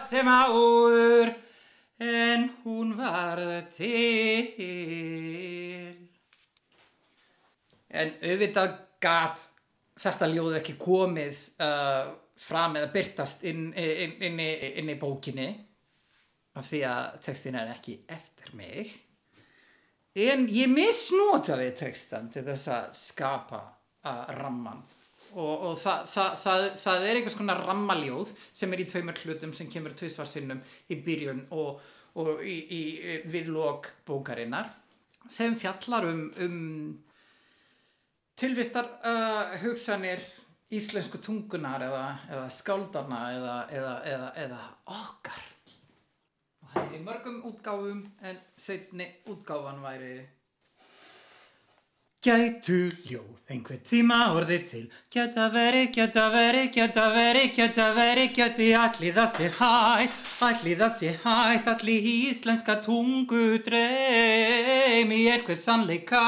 [0.00, 1.36] sem áður
[2.02, 5.31] en hún varð til.
[7.92, 9.44] En auðvitað gat
[10.00, 15.50] þetta ljóð ekki komið uh, fram eða byrtast inn, inn, inn, inn í bókinni
[16.56, 18.90] af því að textin er ekki eftir mig.
[20.12, 24.82] En ég misnotaði textan til þess að skapa uh, ramman
[25.32, 29.54] og, og það, það, það, það er einhvers konar rammaljóð sem er í tveimur hlutum
[29.56, 30.60] sem kemur tvisvarsinnum
[30.92, 31.80] í byrjun og,
[32.20, 32.82] og í, í,
[33.32, 34.68] við lok bókarinnar
[35.30, 36.60] sem fjallar um, um
[38.38, 40.22] tilvistar uh, hugsanir
[40.72, 44.60] íslensku tungunar eða, eða skáldarna eða, eða, eða,
[44.98, 45.42] okkar.
[46.62, 50.14] Og hann er í mörgum útgáfum en setni útgáfan væri
[52.22, 54.82] Gætu ljóð, einhver tíma orðið til.
[55.10, 60.92] Gæta veri, gæta veri, gæta veri, gæta veri Gæti allir það sé hægt, allir það
[61.00, 66.22] sé hægt Allir íslenska tungu dreymi Einhver sannleika,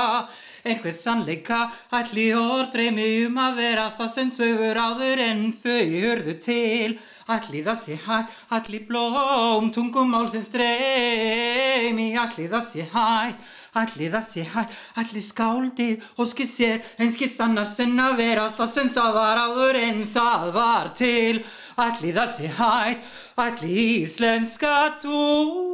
[0.64, 1.60] einhver sannleika
[1.94, 6.94] Allir orð dreymi um að vera það sem þau eru áður en þau hörðu til
[7.34, 14.42] Allir það sé hægt, allir blóm Tungumálsins dreymi Allir það sé hægt Allir það sé
[14.52, 19.42] hægt, allir skáldið og skil sér einski sannar sem að vera það sem það var
[19.48, 21.42] áður en það var til.
[21.88, 23.14] Allir það sé hægt,
[23.48, 25.73] allir íslenska tunguna.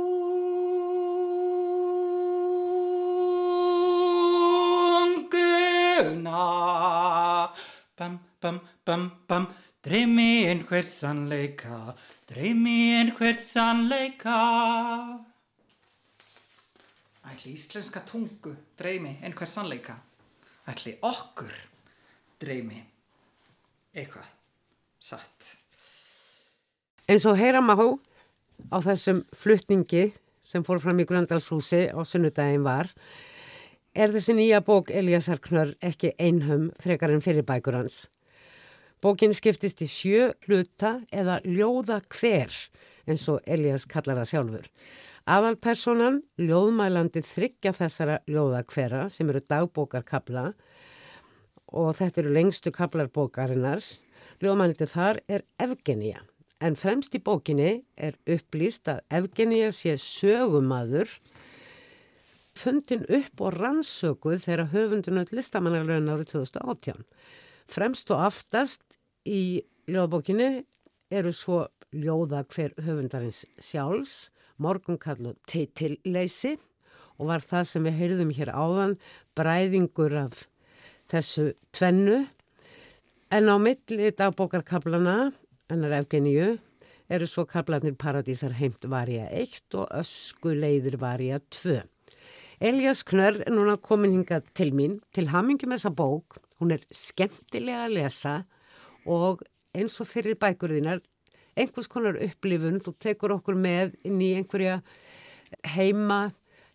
[8.01, 9.47] Bam, bam, bam, bam,
[9.85, 11.93] dreymi einhver sannleika,
[12.31, 14.37] dreymi einhver sannleika.
[17.29, 19.99] Ætli íslenska tungu dreymi einhver sannleika.
[20.73, 21.53] Ætli okkur
[22.41, 22.81] dreymi
[23.93, 24.33] eitthvað
[24.97, 25.53] satt.
[27.05, 30.07] Eins og heyra má á þessum flutningi
[30.41, 32.89] sem fór fram í Gröndalshúsi á sunnudagin var,
[33.95, 38.09] er þessi nýja bók Eliasar Knörr ekki einhum frekar en fyrir bækur hans.
[39.01, 42.53] Bókin skiptist í sjö hluta eða ljóða hver
[43.09, 44.67] eins og Elias kallar það sjálfur.
[45.31, 50.51] Aðalpersonan, ljóðmælandi þryggja þessara ljóða hvera sem eru dagbókarkabla
[51.71, 53.85] og þetta eru lengstu kablarbókarinnar.
[54.41, 56.23] Ljóðmælandi þar er Evgenia
[56.61, 61.09] en fremst í bókinni er upplýst að Evgenia sé sögumadur
[62.61, 67.05] fundin upp og rannsökuð þegar höfundunöld listamannarlögin árið 2018.
[67.71, 70.51] Fremst og aftast í ljóðbókinni
[71.11, 74.29] eru svo ljóða hver höfundarins sjálfs
[74.61, 76.57] morgunkall og titilleysi
[77.19, 78.97] og var það sem við heyrðum hér áðan
[79.39, 80.45] bræðingur af
[81.11, 82.23] þessu tvennu
[83.35, 85.33] en á milli dagbókarkablana
[85.71, 86.59] ennar Evgeníu
[87.11, 91.81] eru svo kablanir Paradísar heimt varja 1 og ösku leiðir varja 2.
[92.61, 96.83] Elias Knörr er núna komin hinga til mín til hamingi með þessa bók hún er
[96.93, 98.33] skemmtilega að lesa
[99.09, 99.41] og
[99.73, 101.01] eins og fyrir bækurðinar
[101.57, 104.83] einhvers konar upplifun, þú tekur okkur með inn í einhverja
[105.73, 106.35] heima,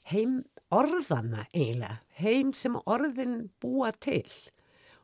[0.10, 0.40] heim
[0.74, 4.26] orðana eiginlega, heim sem orðin búa til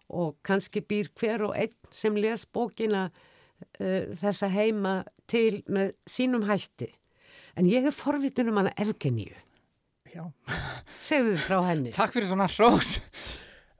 [0.09, 6.49] og kannski býr hver og einn sem les bókina uh, þessa heima til með sínum
[6.49, 6.89] hætti.
[7.53, 9.37] En ég er forvitin um hana Evgeníu.
[10.11, 10.25] Já.
[11.01, 11.91] Segðu þið frá henni.
[11.97, 12.95] Takk fyrir svona hrós.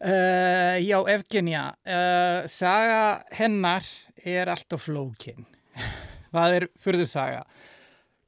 [0.02, 3.02] Uh, já, Evgenia, uh, saga
[3.38, 3.86] hennar
[4.26, 5.44] er alltaf flókinn.
[6.34, 7.44] Það er fyrðu saga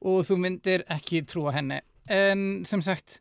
[0.04, 1.78] og þú myndir ekki trúa henni.
[2.12, 3.18] En sem sagt,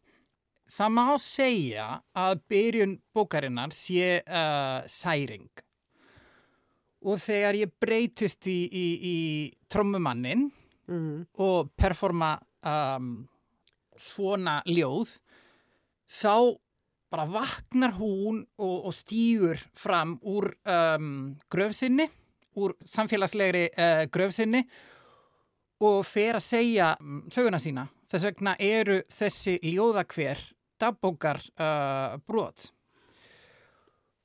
[0.75, 1.85] það má segja
[2.19, 5.47] að byrjun bókarinnar sé uh, særing.
[7.07, 9.15] Og þegar ég breytist í, í, í
[9.71, 10.49] trommumannin
[10.83, 11.21] Mm.
[11.39, 12.33] og performa
[12.67, 13.21] um,
[13.99, 15.17] svona ljóð,
[16.09, 16.57] þá
[17.13, 22.07] bara vaknar hún og, og stýgur fram úr um, gröfsinni
[22.57, 24.63] úr samfélagslegri uh, gröfsinni
[25.83, 27.87] og fer að segja um, söguna sína.
[28.09, 30.41] Þess vegna eru þessi ljóðakver
[30.81, 32.69] dagbókar uh, brot.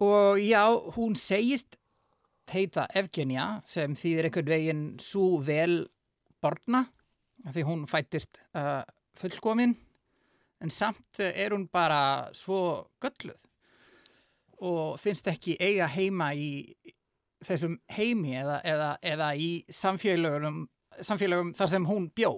[0.04, 0.62] Og já,
[0.94, 1.78] hún segist
[2.52, 5.82] heita Evgenia sem þýðir einhvern veginn svo vel
[6.42, 6.86] borna
[7.48, 8.82] því hún fættist uh,
[9.18, 9.74] fullkomin
[10.62, 13.44] en samt er hún bara svo gölluð
[14.58, 16.74] og finnst ekki eiga heima í
[17.44, 20.64] þessum heimi eða, eða, eða í samfélögum,
[20.98, 22.32] samfélögum þar sem hún bjó.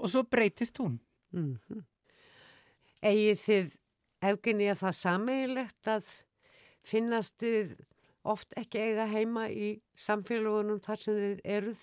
[0.00, 1.00] Og svo breytist hún.
[1.34, 1.82] Mm
[3.04, 3.72] Egið þið
[4.24, 6.06] Evgenía það sameigilegt að
[6.88, 7.74] finnast þið
[8.24, 11.82] oft ekki eiga heima í samfélagunum þar sem þið eruð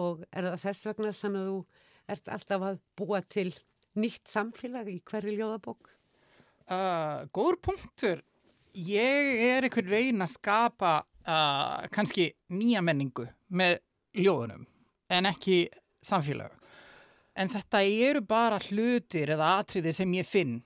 [0.00, 1.58] og er það þess vegna sem þú
[2.14, 3.50] ert alltaf að búa til
[4.00, 5.90] nýtt samfélag í hverju ljóðabók?
[6.70, 8.24] Uh, góður punktur.
[8.74, 13.80] Ég er einhvern veginn að skapa uh, kannski nýja menningu með
[14.14, 14.66] ljóðunum
[15.10, 15.64] en ekki
[16.06, 16.54] samfélag.
[17.34, 20.58] en þetta eru bara hlutir eða atriði sem ég finn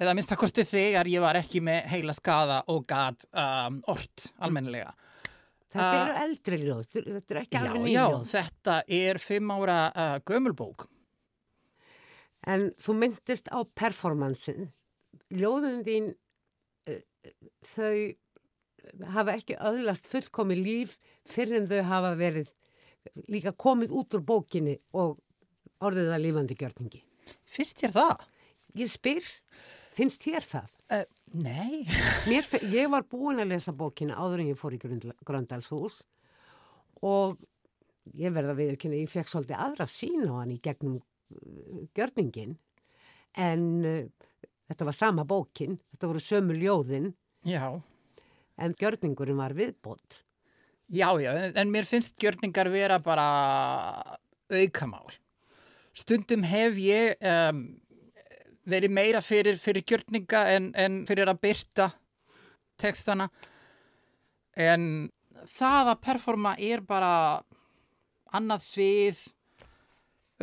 [0.00, 4.28] eða minnst að kosti þegar ég var ekki með heila skada og gat um, ort
[4.38, 4.92] almennilega.
[5.76, 8.26] Þetta Uh, eru eldri ljóð, þetta eru ekki Já, alveg já, nýljóð.
[8.32, 10.86] þetta er fimm ára uh, gömulbók.
[12.46, 14.68] En þú myndist á performansin.
[15.34, 16.12] Ljóðun þín,
[16.88, 17.00] uh,
[17.66, 17.96] þau
[19.16, 20.92] hafa ekki öðlast fullkomi líf
[21.26, 22.52] fyrir en þau hafa verið
[23.30, 25.18] líka komið út úr bókinni og
[25.82, 27.02] orðið að lífandi gjörningi.
[27.50, 28.24] Finnst þér það?
[28.78, 29.26] Ég spyr,
[29.96, 30.72] finnst þér það?
[30.92, 31.04] Uh,
[31.46, 31.86] nei.
[32.76, 36.02] Ég var búin að lesa bókina áður en ég fór í Gröndal- Gröndalshús
[37.06, 37.36] og
[38.16, 42.54] ég verða við ekki, ég fekk svolítið aðra sín á hann í gegnum uh, gjörningin
[43.36, 44.28] en uh,
[44.70, 47.10] þetta var sama bókin, þetta voru sömu ljóðin
[47.46, 47.66] Já.
[48.58, 50.22] en gjörningurinn var viðbót.
[50.86, 53.26] Já, já, en mér finnst gjörningar vera bara
[54.54, 55.08] aukamál.
[55.96, 57.64] Stundum hef ég um,
[58.66, 61.90] verið meira fyrir, fyrir gjörninga en, en fyrir að byrta
[62.80, 63.28] textana.
[64.56, 65.08] En
[65.46, 67.42] það að performa er bara
[68.36, 69.24] annað svið,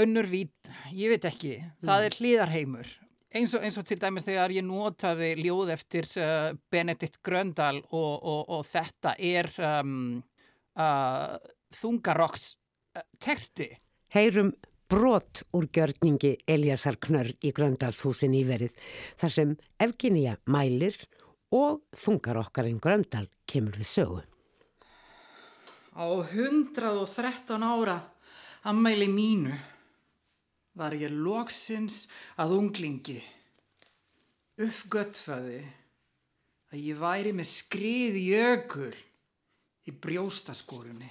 [0.02, 2.94] önnur vít, ég veit ekki, það er hlýðarheimur.
[3.34, 8.42] Eins eins og til dæmis þegar ég notaði ljóð eftir uh, Benedikt Gröndal og, og,
[8.60, 10.20] og þetta er um,
[10.78, 11.40] uh,
[11.74, 12.52] þungarokks
[12.94, 13.72] uh, texti.
[14.14, 14.54] Heyrum
[14.90, 18.74] brot úr gjörningi Eliasar Knörr í Gröndalshúsin íverið
[19.22, 20.98] þar sem Evgenía mælir
[21.54, 24.22] og þungar okkarinn Gröndal kemur við sögu.
[25.94, 28.00] Á 113 ára
[28.66, 29.54] ammæli mínu
[30.74, 32.08] var ég loksins
[32.42, 33.20] að unglingi
[34.62, 35.62] uppgötfaði
[36.74, 38.94] að ég væri með skrið jökul
[39.86, 41.10] í brjóstaskorunni.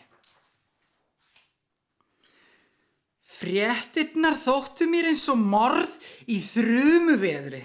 [3.32, 5.96] Fréttinnar þóttu mér eins og morð
[6.30, 7.62] í þrumu veðri.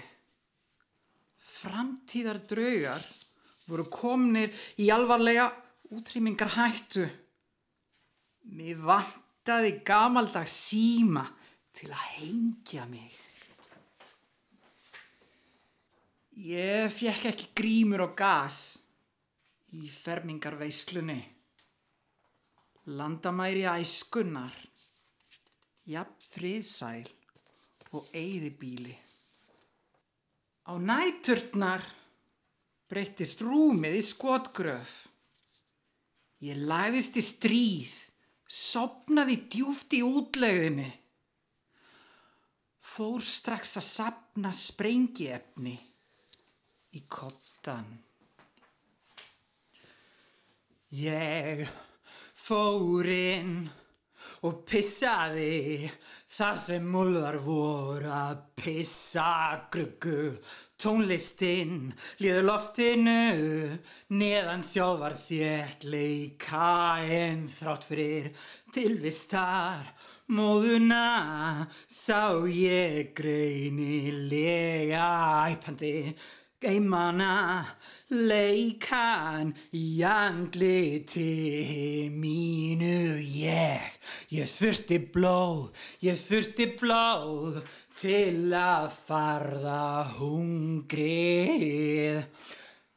[1.58, 3.04] Framtíðar draugar
[3.68, 5.48] voru komnir í alvarlega
[5.94, 7.06] útrýmingar hættu.
[8.56, 11.24] Mér vantaði gamaldags síma
[11.76, 13.12] til að hengja mig.
[16.38, 18.78] Ég fjekk ekki grímur og gas
[19.74, 21.18] í fermingarveislunni.
[22.94, 24.54] Landamæri æskunnar,
[25.88, 27.08] jafn friðsæl
[27.96, 28.92] og eyðibíli.
[30.68, 31.84] Á næturnar
[32.88, 34.92] breyttist rúmið í skotgröf.
[36.44, 37.94] Ég lagðist í stríð,
[38.44, 40.90] sopnaði djúft í útlegðinni.
[42.88, 45.74] Fór strax að sapna sprengiefni
[46.96, 47.88] í kottan.
[50.88, 51.66] Ég
[52.32, 53.68] fór inn
[54.46, 55.88] og pissaði
[56.30, 59.30] þar sem múlvar voru að pissa
[59.72, 60.34] gruggu.
[60.78, 61.88] Tónlistinn
[62.22, 63.78] liður loftinu,
[64.14, 66.68] neðan sjávar þéttleika
[67.02, 68.28] en þrátt fyrir
[68.74, 69.90] tilvistar.
[70.28, 75.06] Móðuna sá ég greinilega
[75.48, 76.12] æpandi
[76.58, 77.62] Geimana
[78.10, 83.92] leikan í andliti mínu ég.
[84.34, 85.68] Ég þurfti blóð,
[86.02, 87.60] ég þurfti blóð
[88.00, 89.84] til að farða
[90.16, 92.24] hungrið.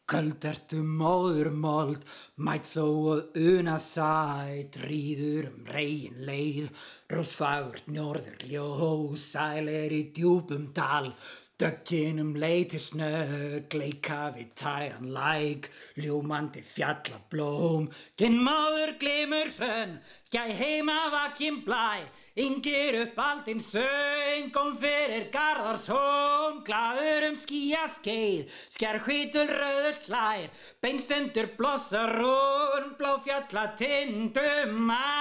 [0.09, 2.01] Köld ertu móðurmold,
[2.41, 6.73] mætt þó og unasætt, ríður um reygin leið,
[7.13, 11.13] rósfagurt njörður ljós, sælir í djúpum dal,
[11.61, 15.67] döggin um leiti snögg, leika við tæran læk,
[16.01, 17.85] ljúmandi fjallablóm,
[18.17, 19.99] ginn móður glimur hrönn,
[20.33, 22.07] gæ heima vakinn blæ,
[22.41, 30.49] yngir upp aldinn söngum fyrir garðarshóm, glaður um skíaskeið, skjær hvítul rauður klær,
[30.81, 35.11] beinstendur blossar hún, blá fjalla tindum á.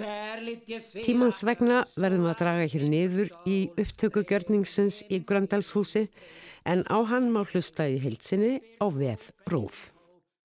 [0.00, 6.06] Tímans vegna verðum við að draga hér niður í upptöku gjörningsins í Gröndalshúsi
[6.68, 9.90] en á hann má hlusta í heilsinni á vef Rúf.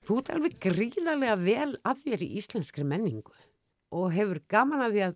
[0.06, 3.36] Þú ert alveg gríðarlega vel að þér í íslenskri menningu
[3.96, 5.16] og hefur gaman að því að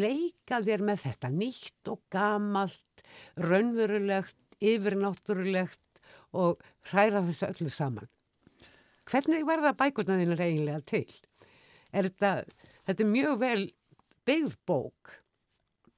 [0.00, 3.06] leika þér með þetta nýtt og gamalt,
[3.36, 5.82] raunverulegt, yfirnáttúrulegt
[6.36, 8.08] og hræra þessu öllu saman.
[9.06, 11.06] Hvernig verða bækurna þínar eiginlega til?
[11.92, 12.30] Er þetta,
[12.86, 13.64] þetta er mjög vel
[14.26, 15.16] byggð bók.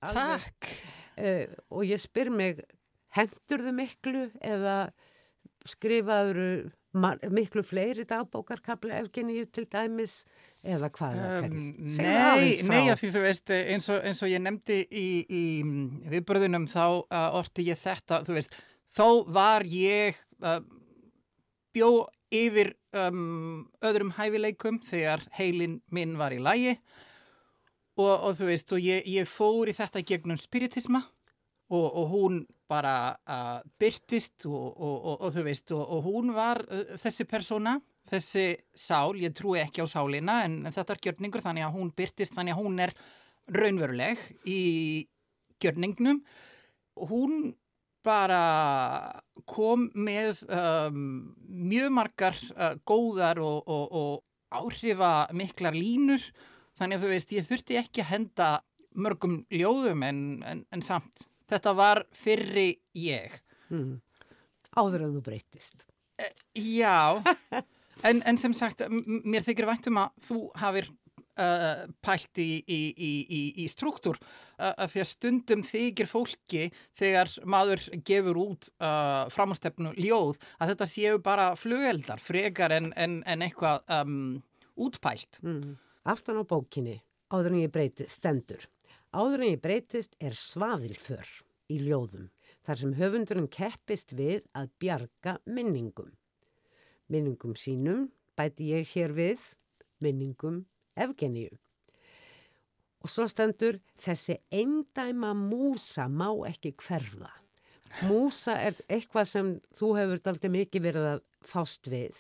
[0.05, 0.73] Takk.
[1.19, 2.63] eh, og ég spyr mig,
[3.17, 4.81] hendur þau miklu eða
[5.69, 6.71] skrifaður
[7.31, 10.23] miklu fleiri dagbókarkabla Evgeníu til dæmis
[10.65, 11.59] eða hvað um,
[11.99, 15.43] Nei, nei því þú veist eins og, eins og ég nefndi í, í
[16.09, 18.57] viðbröðunum þá uh, orti ég þetta, þú veist
[18.89, 20.63] þá var ég uh,
[21.77, 26.75] bjó yfir um, öðrum hæfileikum þegar heilin minn var í lægi
[27.99, 31.03] og, og þú veist og ég, ég fór í þetta gegnum spiritisma
[31.69, 34.81] og, og hún bara uh, byrtist og,
[35.19, 38.45] og þú veist og hún var uh, þessi persóna þessi
[38.77, 42.37] sál, ég trúi ekki á sálina en, en þetta er gjörningur þannig að hún byrtist
[42.37, 42.95] þannig að hún er
[43.49, 44.61] raunveruleg í
[45.63, 46.23] gjörningnum.
[47.09, 47.55] Hún
[48.09, 48.43] bara
[49.49, 51.03] kom með um,
[51.69, 56.25] mjög margar uh, góðar og, og, og áhrifa miklar línur.
[56.79, 58.51] Þannig að þú veist ég þurfti ekki að henda
[58.99, 61.29] mörgum ljóðum en, en, en samt.
[61.49, 63.35] Þetta var fyrri ég.
[63.73, 63.99] Mm.
[64.79, 65.85] Áður en þú breytist
[66.21, 67.19] uh, Já.
[68.07, 68.85] En, en sem sagt,
[69.27, 70.87] mér þykir væntum að þú hafir
[71.41, 76.69] uh, pælt í, í, í, í struktúr uh, að því að stundum þykir fólki
[76.99, 83.21] þegar maður gefur út uh, framstefnu ljóð að þetta séu bara flugeldar, frekar en, en,
[83.27, 84.39] en eitthvað um,
[84.79, 85.41] útpælt.
[85.43, 85.77] Mm.
[86.09, 87.01] Aftan á bókinni,
[87.33, 88.69] áður en ég breytist, stendur.
[89.15, 91.29] Áður en ég breytist er svaðilför
[91.73, 92.29] í ljóðum
[92.69, 96.13] þar sem höfundurinn keppist við að bjarga minningum
[97.09, 99.45] minningum sínum, bæti ég hér við,
[100.05, 100.67] minningum
[101.05, 101.57] Evgeníu.
[102.99, 107.31] Og svo stendur þessi eindæma músa má ekki hverfa.
[108.09, 112.19] Músa er eitthvað sem þú hefur aldrei mikið verið að fást við.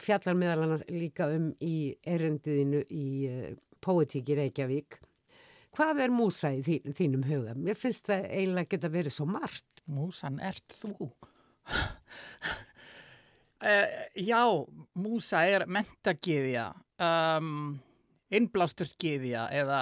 [0.00, 3.50] Fjallar meðal annars líka um í erendiðinu í uh,
[3.84, 4.98] Poetíki Reykjavík.
[5.74, 7.54] Hvað er músa í þín, þínum huga?
[7.58, 9.82] Mér finnst það eiginlega geta verið svo margt.
[9.90, 11.10] Músan ert þú.
[13.58, 13.90] Uh,
[14.30, 14.42] já,
[14.98, 16.68] músa er mentagiðja,
[17.02, 17.74] um,
[18.34, 19.80] innblásturskiðja eða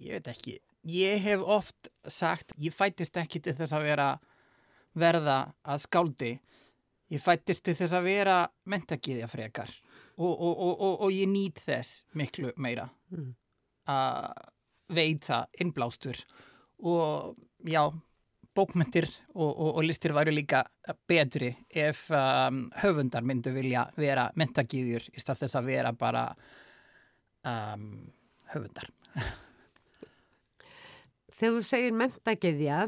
[0.00, 0.58] ég veit ekki.
[0.84, 4.08] Ég hef oft sagt, ég fætist ekki til þess að vera
[4.94, 6.32] verða að skáldi.
[7.12, 8.38] Ég fætist til þess að vera
[8.68, 9.70] mentagiðja frekar
[10.16, 13.30] og, og, og, og ég nýt þess miklu meira mm.
[13.90, 14.50] að
[14.94, 16.20] veita innblástur
[16.84, 17.34] og
[17.66, 17.88] já,
[18.54, 20.64] bókmyndir og, og, og listir væru líka
[21.08, 26.26] betri ef um, höfundar myndu vilja vera mentagýðjur í stað þess að vera bara
[27.44, 27.88] um,
[28.54, 28.90] höfundar.
[31.34, 32.78] Þegar þú segir mentagýðja,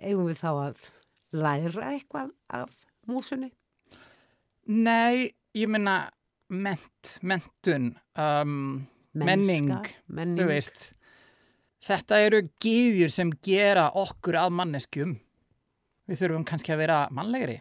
[0.00, 0.88] eigum við þá að
[1.36, 2.72] læra eitthvað af
[3.10, 3.50] músunni?
[4.72, 6.06] Nei, ég menna
[6.48, 9.72] ment, mentun, um, menning,
[10.06, 10.92] menning, þú veist
[11.82, 15.16] Þetta eru gýðjur sem gera okkur að manneskjum.
[16.06, 17.56] Við þurfum kannski að vera mannlegri.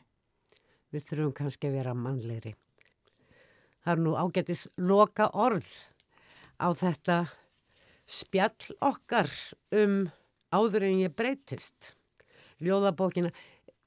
[0.93, 2.51] Við þurfum kannski að vera mannlegri.
[3.81, 5.71] Það er nú ágættis loka orð
[6.61, 7.15] á þetta
[8.05, 9.31] spjall okkar
[9.73, 10.03] um
[10.53, 11.95] áður en ég breytist.
[12.61, 13.31] Ljóðabókina.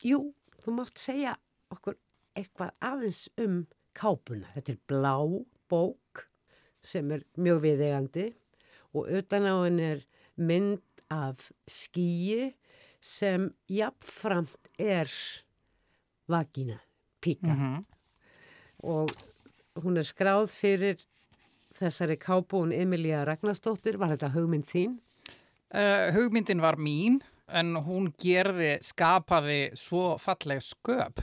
[0.03, 0.33] Jú,
[0.65, 1.37] þú mátt segja
[1.71, 1.95] okkur
[2.35, 3.61] eitthvað aðeins um
[3.95, 4.51] kápuna.
[4.57, 5.15] Þetta er blá
[5.71, 6.25] bók
[6.83, 8.27] sem er mjög viðegandi
[8.99, 10.03] og utan á henn er
[10.37, 12.55] mynd af skíi
[13.05, 15.11] sem jafnframt er
[16.29, 16.79] vagina,
[17.21, 17.85] píka mm -hmm.
[18.79, 19.11] og
[19.83, 20.97] hún er skráð fyrir
[21.79, 24.99] þessari kábún Emilia Ragnarstóttir, var þetta hugmynd þín?
[25.75, 31.21] Uh, hugmyndin var mín en hún gerði, skapaði svo falleg sköp.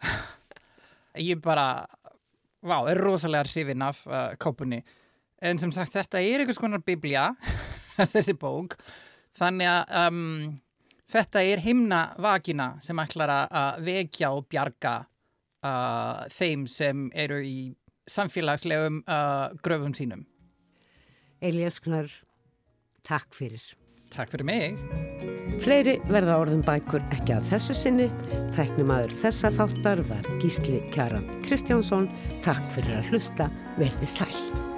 [1.30, 1.86] Ég bara
[2.62, 4.80] vá, er rosalega hrifin af uh, kápunni.
[5.42, 7.30] En sem sagt þetta er einhvers konar biblja
[8.14, 8.76] þessi bók.
[9.38, 10.24] Þannig að um,
[11.10, 14.96] þetta er himna vakina sem ætlar að vekja og bjarga
[15.64, 17.58] uh, þeim sem eru í
[18.10, 20.26] samfélagslegum uh, gröfum sínum.
[21.40, 22.10] Elias Knör,
[23.06, 23.62] takk fyrir.
[24.10, 24.80] Takk fyrir mig.
[25.60, 28.08] Fleiri verða orðin bækur ekki að þessu sinni.
[28.56, 32.10] Þæknum aður þessa þáttar var Gísli Kjaran Kristjánsson.
[32.46, 33.48] Takk fyrir að hlusta,
[33.78, 34.69] verði sæl